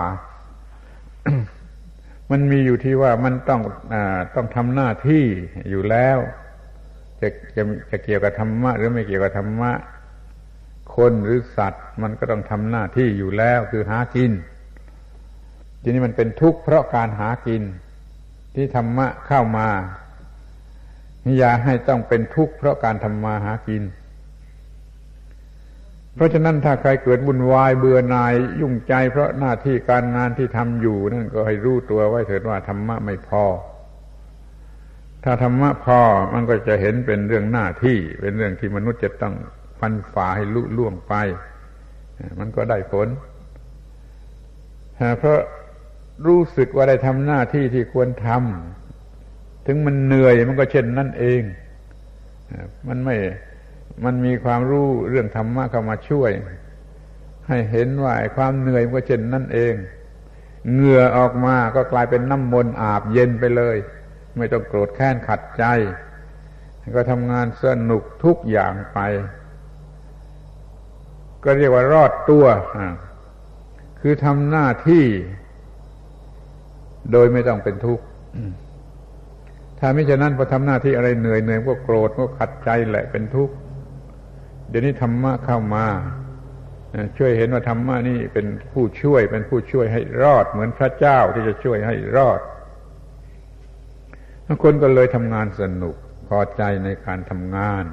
[2.31, 3.61] มันมีอยู่ที่ว่ามันต้อง
[3.93, 3.95] อ
[4.35, 5.25] ต้องทำหน้าที่
[5.71, 6.19] อยู่แล้ว
[7.21, 9.73] จะจะจะเกี่ยวกับธรรมะ หรือไม่เกี่ยวกับธรรมะ
[10.97, 14.33] คนหรือสัตว์ มันก็ต้องทำหน้าที่อยู่แล้ว คือหากิน
[15.83, 17.63] ทีนี้มันเป็นทุกข์เพราะการหากิน
[18.55, 19.69] ที่ธรรมะเข้ามา
[21.39, 23.83] อย่าให้ต้องเป็นทุกข์เพราะการทำมาหากิน
[26.15, 33.45] เพราะฉะนั้นถ้าใครเกิดบุญวายเบื่อหน่ายยุ่งใจ เพราะหน้าที่การงานที่ทำอยู่นั่นก็ให้รู้ตัวไว้เถิดว่าธรรมะไม่พอ
[35.25, 36.01] ถ้าธรรมะพอ
[36.35, 39.35] มันก็จะเห็นเป็นเรื่องหน้าที่ เป็นเรื่องที่มนุษย์จะต้อง
[39.81, 41.15] ฟันฝ่าให้ลุล่วงไป
[42.39, 43.09] มันก็ได้ผล
[45.19, 45.39] เพราะ
[46.27, 48.82] รู้สึกว่าได้ทำหน้าที่ที่ควรทำ
[49.67, 51.43] ถึงมันเหนื่อยมันก็เช่นนั่นเอง
[52.89, 53.17] มันไม่
[54.05, 56.31] มันมีความรู้เรื่องธรรมะเข้ามาช่วย
[57.49, 59.75] ให้เห็นว่าความเหนื่อยมันก็เช่นนั่นเอง
[60.73, 63.77] เหงื่อออกมาก็กลายเป็นน้ำมนต์อาบเย็นไปเลย
[64.37, 65.65] ไม่ต้องโกรธแค้นขัดใจ
[66.97, 68.99] ก็ทำงานสนุกทุกอย่างไป
[71.45, 72.45] ก็เรียกว่ารอดตัว
[74.01, 75.05] คือทำหน้าที่
[77.13, 78.05] โดยไม่ต้องเป็นทุกข์
[79.85, 83.55] ถ้าไม่ฉะนั้นพอทำหน้าที่อะไรเหนื่อยเหนื่อยก็โกรธก็ขัดใจแหละเป็นทุกข์
[84.69, 85.87] เดี๋ยวนี้ธรรมะเข้ามา
[87.19, 92.41] ช่วยเห็นว่าธรรมะนี่เป็นผู้ช่วยเป็นผู้ช่วยให้รอด เหมือนพระเจ้าที่จะช่วยให้รอด
[94.47, 95.97] ทุกคนก็เลยทำงานสนุก
[96.29, 97.85] พอใจในการทำงาน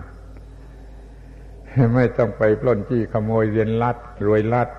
[1.96, 4.70] ไม่ต้องไปปล้นจี้ขโมยเรียนลัดรวยลัด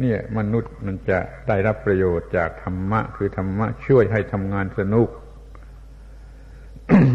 [0.00, 1.18] เนี่ยมนุษย์มันจะ
[1.48, 5.08] ได้รับประโยชน์จากธรรมะ คือธรรมะช่วยให้ทำงานสนุก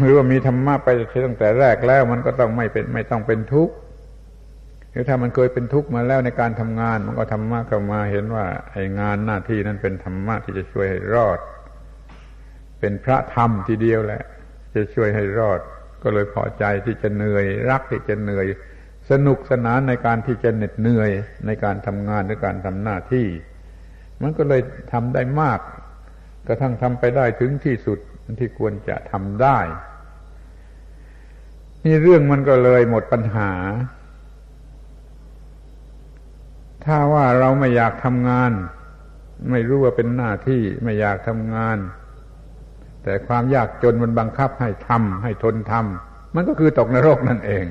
[0.00, 0.88] หรือว่ามีธรรมะไป
[1.26, 3.74] ตั้งแต่แรกแล้วมันก็ต้องไม่เป็นไม่ต้องเป็นทุกข์
[4.90, 11.38] หรือถ้ามันเคยเป็นทุกข์มาแล้วในการทำงาน มันก็ธรรมะเข้ามาเห็นว่าไอ้งานหน้าที่นั้นเป็นธรรมะที่จะช่วยให้รอด
[12.80, 14.22] เป็นพระธรรมทีเดียวแหละ
[14.74, 15.60] จะช่วยให้รอด
[16.02, 18.46] ก็เลยพอใจที่จะเหนื่อย รักที่จะเหนื่อย
[19.10, 21.10] สนุกสนานในการที่จะเหน็ดเหนื่อย
[21.46, 23.26] ในการทำงานหรือการทำหน้าที่
[24.22, 24.60] มันก็เลย
[24.92, 25.60] ทำได้มาก
[26.46, 27.98] กระทั่งทำไปได้ถึงที่สุด
[28.38, 29.58] ที่ควรจะทำได้
[31.84, 33.52] นี่เรื่องมันก็เลยหมดปัญหา
[36.84, 38.52] ถ้าว่าเราไม่อยากทำงาน
[39.50, 41.78] ไม่รู้ว่าเป็นหน้าที่ไม่อยากทำงาน
[43.02, 45.72] แต่ความยากจนมันบังคับให้ทำให้ทนท
[46.34, 47.64] มันก็คือตกนรกนั่นเอง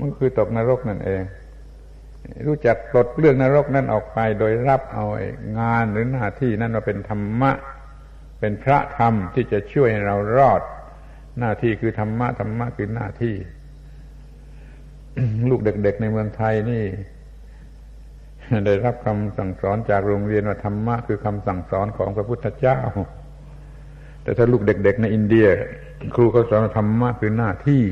[0.00, 1.22] มันคือตกนรกนั่นเอง
[2.46, 5.04] รู้จักปลดเรื่องนรกนั้นออกไปโดยรับเอา
[5.58, 7.52] งานหรือหน้าที่นั้นมาเป็นธรรมะ
[8.40, 10.62] เป็นพระธรรมที่จะช่วยให้เรารอด
[11.38, 13.34] หน้าที่คือธรรมะธรรมะคือหน้าที่
[15.50, 16.84] ลูกเด็ก ๆ ในเมืองไทยนี่
[18.66, 22.78] ได้รับคำสั่งสอนจากโรงเรียนว่าธรรมะคือคำสั่งสอนของพระพุทธเจ้า
[24.22, 25.46] แต่ถ้าลูกเด็ก ๆ ในอินเดีย
[26.14, 27.82] ครูเขาสอนธรรมะคือหน้าที่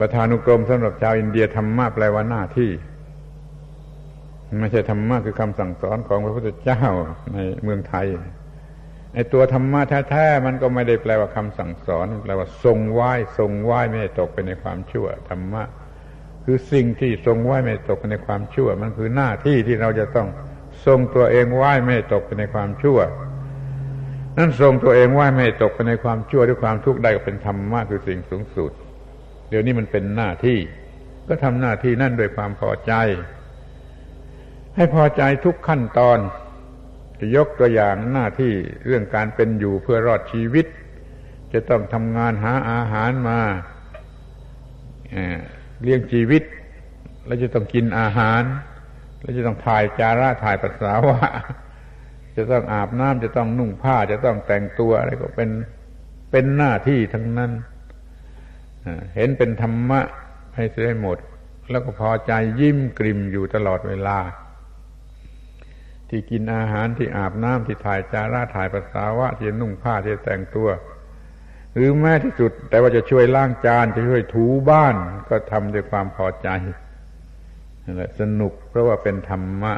[0.00, 2.70] ประธานุกรมสำหรับชาวอินเดียธรรมะแปลว่าหน้าที่
[4.60, 6.82] ไม่ใช่ธรรมะคือคำสั่งสอนของพระพุทธเจ้า
[7.32, 8.06] ในเมืองไทย
[9.14, 15.62] ไอตัวธรรมะแท้ๆมันก็ไม่ได้แปลว่าคำสั่งสอนแปลว่าทรงไหว้ทรงไหว้ไม่ให้ตกไปในความชั่วธรรมะ
[16.44, 20.28] คือสิ่งที่ทรงไหว้ไม่ตกไปในความชั่ว มันคือหน้าที่ที่เราจะต้อง
[20.86, 22.98] ทรงตัวเองไหว้ไม่ตกไปในความชั่ว
[24.38, 28.72] นั่นทรงตัวเองไหว้ไม่ตกไปในความชั่วด้วยความทุกข์ได้ก็เป็นธรรมะคือสิ่งสูงสุด
[29.48, 30.58] เดี๋ยวนี้มันเป็นหน้าที่
[31.28, 32.92] ก็ทำหน้าที่นั่นด้วยความพอใจ
[34.76, 36.18] ให้พอใจทุกขั้นตอน
[37.24, 38.52] จะยกตัวอย่างหน้าที่
[38.86, 40.66] เรื่องการเป็นอยู่เพื่อรอดชีวิต
[41.52, 43.40] จะต้องทำงานหาอาหารมา
[45.82, 46.42] เลี้ยงชีวิต
[47.26, 48.42] แล้วจะต้องกินอาหาร
[49.20, 51.18] แล้วจะต้องถ่ายจาระถ่ายปัสสาวะ
[52.36, 55.50] จะต้องอาบน้ำจะต้องนุ่งผ้า จะต้องแต่งตัวอะไรก็เป็น
[56.30, 57.50] เป็นหน้าที่ทั้งนั้น
[59.16, 60.00] เห็นเป็นธรรมะ
[60.56, 61.18] ให้เสียหมด
[61.70, 64.18] แล้วก็พอใจยิ้มกริมอยู่ตลอดเวลา
[66.14, 70.68] ที่กินอาหารที่อาบน้ำที่ถ่ายจาระถ่ายปัสสาวะที่นุ่งผ้าที่แต่งตัว
[71.74, 74.94] หรือแม้ที่สุด แต่ว่าจะช่วยล้างจานจะช่วยถูบ้าน
[75.28, 76.48] ก็ทำด้วยความพอใจ
[77.84, 79.74] นั่นแหละสนุกเพราะว่าเป็นธรรมะ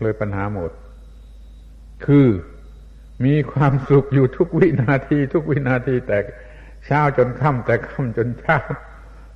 [0.00, 0.70] เลยปัญหาหมด
[2.06, 2.26] คือ
[3.24, 6.18] มีความสุขอยู่ทุกวินาที ทุกวินาทีแต่
[6.86, 8.58] เช้าจนค่ำแต่ค่ำจนเช้า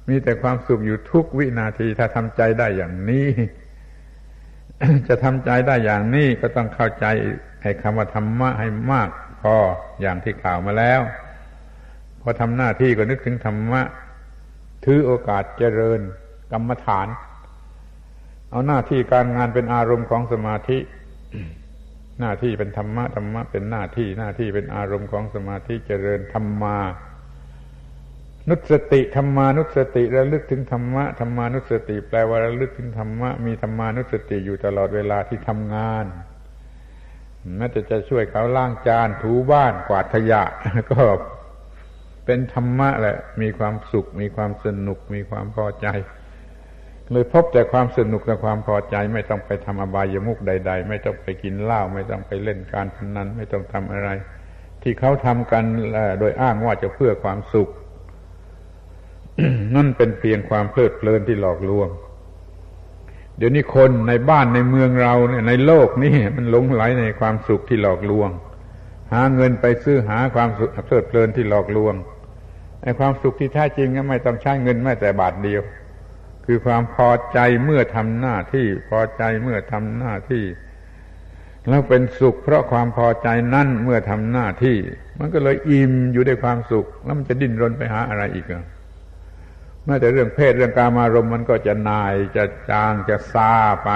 [0.09, 3.29] มีแต่ความสุขอยู่ทุกวินาที ถ้าทำใจได้อย่างนี้
[5.09, 7.07] จะทำใจได้อย่างนี้ก็ต้องเข้าใจ
[7.63, 9.09] ให้คำว่าธรรมะให้มาก
[9.41, 9.55] พอ
[10.01, 11.01] อย่างที่กล่าวมาแล้ว
[12.21, 13.83] พอทำหน้าที่ก็นึกถึงธรรมะ
[14.85, 16.01] ถือโอกาสเจริญ
[16.53, 17.09] กรรมฐาน
[18.51, 20.79] เอาหน้าที่การงานเป็นอารมณ์ของสมาธิ
[22.21, 26.79] หน้าที่เป็นธรรมะธรรมะเป็นหน้าที่หน้าที่เป็นอารมณ์ของสมาธิเจริญธรรมา
[28.51, 36.05] นุสติธรรมานุสติระลึกถึงธรรมะธรรมานุสติ แปลว่าระลึกถึงธรรมะมีธรรมานุสติอยู่ตลอดเวลาที่ทำงาน
[37.57, 40.43] แม้จะจะช่วยเขาล้างจานถูบ้านกวาดขยะ
[40.91, 41.01] ก็
[42.25, 45.87] เป็นธรรมะแหละ มีความสุข มีความสนุก มีความพอใจ
[47.13, 54.09] เลยพบแต่ความสนุกและความพอใจ ไม่ต้องไปทำอบายมุกใด ๆ ไม่ต้องไปกินเหล้าไม่ต้องไปเล่นการพนันไม่ต้องทำอะไร
[54.83, 55.65] ที่เขาทำกัน
[56.21, 57.71] โดยอ้างว่าจะเพื่อความสุข
[59.75, 61.89] นั่นเป็นเพียงความเพลิดเพลินที่หลอกลวง
[63.37, 68.31] เดี๋ยวนี้คนในบ้านในเมืองเราเนี่ยในโลกนี่มันหลงไหลในความสุขที่หลอกลวง
[69.13, 71.95] หาเงินไปซื้อหาความสุขเพลิดเพลินที่หลอกลวง
[72.83, 75.63] ไอ้ความสุขที่แท้จริงก็ไม่ต้องใช้เงินแม้แต่บาทเดียว
[76.47, 80.45] คือความพอใจเมื่อทำหน้าที่พอใจเมื่อทำหน้าที่
[81.69, 84.77] แล้วเป็นสุข เพราะความพอใจนั่นเมื่อทำหน้าที่
[85.19, 88.65] มันก็เลยอิ่มอยู่ด้วยความสุข แล้วมันจะดิ้นรนไปหาอะไรอีกอะ
[89.85, 93.53] แม้แต่เรื่องเพศเรื่องการมารมมันก็จะนายจะจางจะซา
[93.85, 93.91] ไป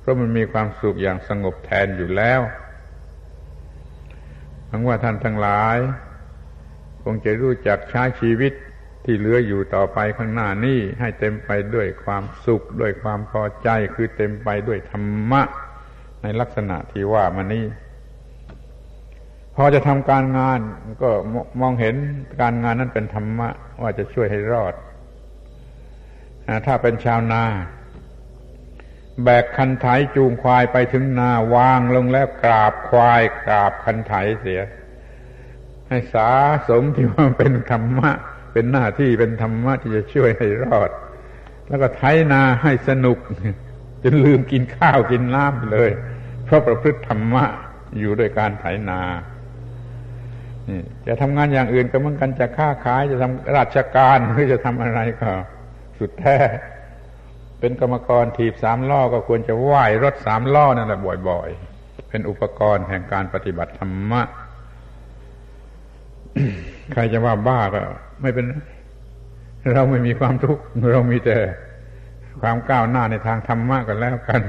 [0.00, 2.40] เพราะมันมีความสุขอย่างสงบแทนอยู่แล้ว
[4.66, 5.76] หวังว่าท่านทั้งหลาย
[7.02, 8.52] คงจะรู้จักใช้ชีวิต
[9.04, 15.42] ที่เหลืออยู่ต่อไปข้างหน้านี้ให้เต็มไปด้วยความสุขด้วยความพอใจคือเต็มไปด้วยธรรมะ
[16.22, 17.64] ในลักษณะที่ว่ามานี้
[19.56, 20.60] พอจะทำการงาน
[21.02, 21.10] ก็
[21.60, 21.94] มองเห็น
[22.40, 23.48] การงานนั้นเป็นธรรมะ
[23.82, 24.74] ว่าจะช่วยให้รอด
[26.66, 27.44] ถ้าเป็นชาวนา
[29.24, 29.86] แบกคันไถ
[30.16, 34.62] จูงควายไปถึงนาวางลงแล้วกราบควาย กราบคันไถเสีย
[35.88, 36.30] ให้สา
[36.68, 38.10] สมที่ว่าเป็นธรรมะ
[38.52, 40.90] เป็นหน้าที่เป็นธรรมะที่จะช่วยให้รอด
[41.68, 43.18] แล้วก็ไถนาให้สนุก
[44.02, 45.90] จนลืมกินข้าวกินน้ำเลย
[46.44, 47.44] เพราะประพฤติธรรมะ
[47.98, 49.00] อยู่ด้วยการไถนา
[51.06, 55.30] จะทำงานอย่างอื่นก็เหมือนกันจะค้าขายจะทำราชการหรือจะทำอะไรก็
[56.00, 56.36] สุดแท้
[57.60, 60.98] เป็นกรรมกรถีบสามล้อก็ควรจะไหว้รถสามล้อนั่นแหละ
[61.28, 64.22] บ่อยๆ เป็นอุปกรณ์แห่งการปฏิบัติธรรมะ
[66.92, 67.80] ใครจะว่าบ้าก็
[68.22, 68.46] ไม่เป็น
[69.72, 71.38] เราไม่มีความทุกข์เรามีแต่
[72.40, 74.42] ความก้าวหน้าในทางธรรมะกันแล้วกัน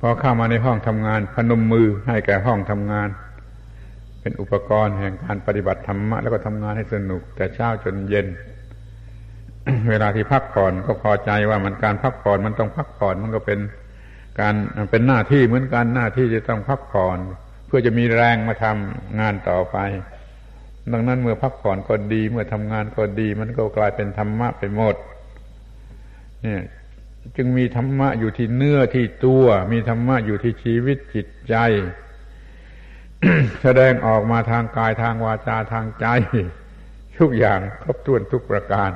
[0.00, 3.08] พอเข้ามาในห้องทำงาน พนมมือให้แก่ห้องทำงาน
[4.26, 8.26] เป็นอุปกรณ์แห่งการปฏิบัติธรรมะแล้วก็ทำงานให้สนุก แต่เช้าจนเย็น
[9.90, 13.58] เวลาที่พักผ่อนก็พอใจว่ามันการพักผ่อนมันต้องพักผ่อนมันก็เป็น
[14.40, 14.54] การ
[14.90, 17.18] เป็นหน้าที่เหมือนกันหน้าที่จะต้องพักผ่อน
[17.66, 19.76] เพื่อจะมีแรงมาทำงานต่อไป
[20.92, 24.96] ดังนั้นเมื่อพักผ่อนก็ดี เมื่อทำงานก็ดี มันก็กลายเป็นธรรมะไปหมด
[26.42, 26.62] เนี่ย
[27.36, 31.56] จึงมีธรรมะอยู่ที่เนื้อที่ตัว มีธรรมะอยู่ที่ชีวิตจิตใจ
[33.62, 36.06] แสดงออกมาทางกายทางวาจาทางใจ
[37.18, 38.90] ทุกอย่างครบถ้วนทุกประการ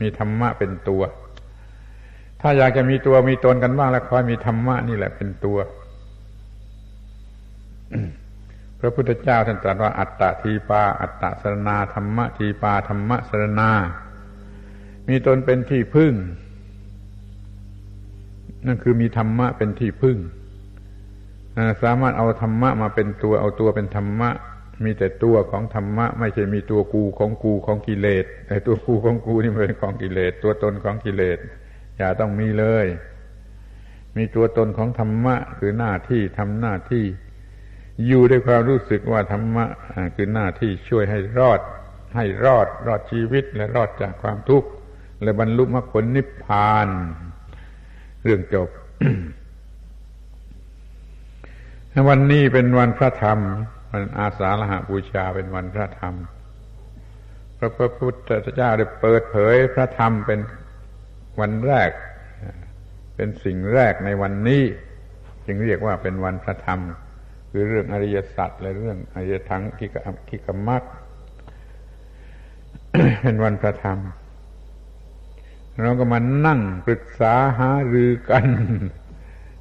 [0.00, 1.02] มีธรรมะเป็นตัว
[2.40, 5.58] ถ้าอยากจะมีตัวมีตนกันบ้างแล้วคอยมีธรรมะนี่แหละเป็นตัว
[8.80, 13.70] พระพุทธเจ้าท่านตรัสว่าอัตตาทีปา อัตตะสรนาธรรมะทีปาธรรมะสรนา
[15.08, 16.12] มีตนเป็นที่พึ่ง
[18.66, 20.16] นั่นคือมีธรรมะเป็นที่พึ่ง
[21.82, 24.30] สามารถเอาธรรมะมาเป็นตัวเอาตัวเป็นธรรมะ
[24.84, 31.38] มีแต่ตัวของธรรมะ ไม่ใช่มีตัวกูของกูของกิเลสแต่ตัวกูของกูนี่เป็นของกิเลสตัวตนของกิเลส
[31.98, 32.86] อย่าต้องมีเลย
[34.16, 37.04] มีตัวตนของธรรมะ คือหน้าที่ทำหน้าที่
[38.06, 39.64] อยู่ด้วยความรู้สึกว่าธรรมะ
[40.14, 41.60] คือหน้าที่ช่วยให้รอด
[42.16, 44.68] ให้รอดรอดชีวิตและรอดจากความทุกข์
[45.22, 46.88] และบรรลุมรรคผลนิพพาน
[48.24, 48.68] เรื่องจบ
[52.06, 53.38] วันนี้เป็นวันพระธรรม
[53.92, 56.14] วันอาสาฬหาบูชาเป็นวันพระธรรม
[57.58, 60.40] พระพุทธเจ้าได้เปิดเผยพระธรรมเป็น
[61.40, 61.90] วันแรก
[63.16, 64.62] เป็นสิ่งแรกในวันนี้
[65.46, 66.80] จึงเรียกว่าเป็นวันพระธรรม
[67.50, 69.96] คือเรื่องอริยสัจและเรื่องอริยทังกิก
[70.28, 70.82] กิกมัก
[73.22, 73.98] เป็นวันพระธรรม
[75.82, 78.46] เราก็มานั่งปรึกษาหารือกัน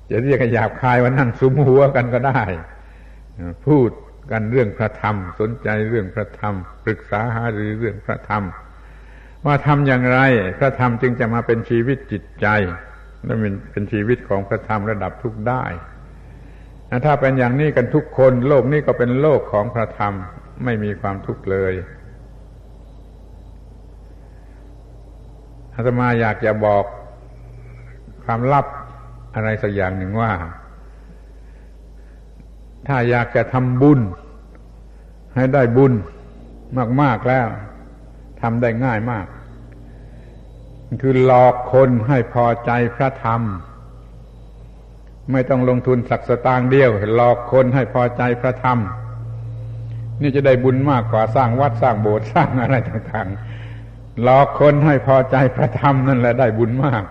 [0.09, 2.41] จะเรียกหยาบคายว่านั่งสุมหัวกันก็ได้
[3.67, 3.89] พูด
[4.31, 6.53] กันเรื่องพระธรรม สนใจเรื่องพระธรรม
[6.85, 8.43] ปรึกษาหารือเรื่องพระธรรม
[9.45, 10.19] ว่าทำอย่างไร
[10.59, 12.47] พระธรรมจึงจะมาเป็นชีวิตจิตใจ
[13.25, 15.63] และเป็นเป็นชีวิตของพระธรรมระดับทุกได้
[17.05, 20.13] ถ้าเป็นอย่างนี้กันทุกคน โลกนี้ก็เป็นโลกของพระธรรม
[20.63, 21.73] ไม่มีความทุกข์เลย
[25.73, 26.83] อาตมาอยากจะบอก
[28.23, 28.65] ความลับ
[29.37, 30.31] อะไรสักอย่างหนึ่งว่า
[32.87, 33.99] ถ้าอยากจะทำบุญ
[35.35, 35.93] ให้ได้บุญ
[37.01, 37.47] มาก ๆ แล้ว
[38.41, 39.25] ทำได้ง่ายมาก
[41.01, 43.41] คือหลอกคนให้พอใจพระธรรม
[45.31, 48.77] ไม่ต้องลงทุนสักสตางค์เดียว หลอกคนให้พอใจพระธรรม
[50.21, 57.03] นี่จะได้บุญมากกว่าสร้างวัดสร้างโบสถ์สร้างอะไรต่างๆหลอกคนให้พอใจพระธรรมนั่นแหละได้บุญมาก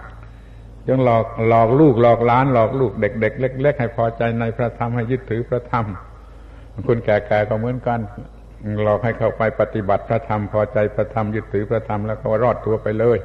[0.89, 5.85] ยังหลอกหลอกลูกหลอกล้านหลอกลูกเด็ก ๆ เล็ก ๆ ให้พอใจในพระธรรมให้ยึดถือพระธรรม
[6.87, 8.01] คนแก่ๆก็เหมือนกัน
[8.83, 13.19] หลอกให้เข้าไปปฏิบัติพระธรรมพอใจพระธรรมยึดถือพระธรรมแล้วก็รอดตัวไปเลย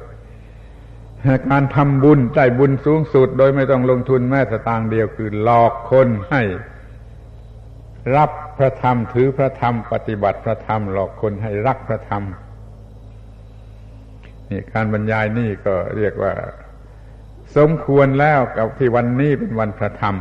[1.50, 6.42] การทำบุญได้บุญสูงสุด โดยไม่ต้องลงทุนแม้สตางค์เดียวคือหลอกคนให้
[8.16, 12.22] รับพระธรรมถือพระธรรม ปฏิบัติพระธรรม หลอกคนให้รักพระธรรม
[14.50, 16.32] นี่การบรรยายนี่ก็เรียกว่า
[17.56, 20.16] สมควรแล้วกับที่วันนี้เป็นวันพระธรรม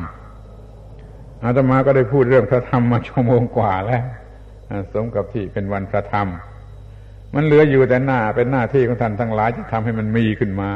[1.43, 4.03] อาตมาก็ได้พูดเรื่องพระธรรมมาชั่วโมงกว่าแล้ว
[4.93, 6.27] สมกับที่เป็นวันพระธรรม
[7.35, 10.71] มันเหลืออยู่แต่หน้าเป็นหน้าที่ของท่านทั้งหลายจะทำให้มันมีขึ้นมา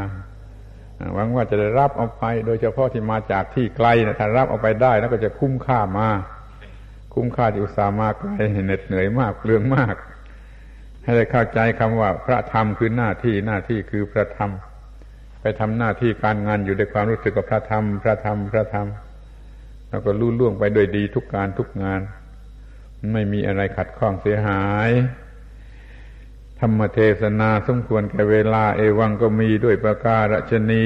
[1.14, 6.10] หวังว่าจะได้รับเอาไป โดยเฉพาะที่มาจากที่ไกลนะถ้ารับเอาไปได้แล้วก็จะคุ้มค่ามา
[7.14, 9.96] คุ้มค่าที่อุตส่าห์มาไกลเหน็ดเหนื่อยมากเปลืองมาก
[11.04, 14.52] ให้ได้เข้าใจคำว่าพระธรรมคือหน้าที่หน้าที่คือพระธรรม
[15.48, 18.88] ไปทำหน้าที่การงานอยู่ด้วยความรู้สึกกับพระธรรม พระธรรม พระธรรม
[19.90, 22.02] แล้วก็ลู่ล่วงไปโดยดีทุกการทุกงาน
[23.14, 24.90] ไม่มีอะไรขัดข้องเสียหาย
[26.60, 30.86] ธรรมเทศนาสมควรแก่เวลาเอวังก็มีด้วยประการชนี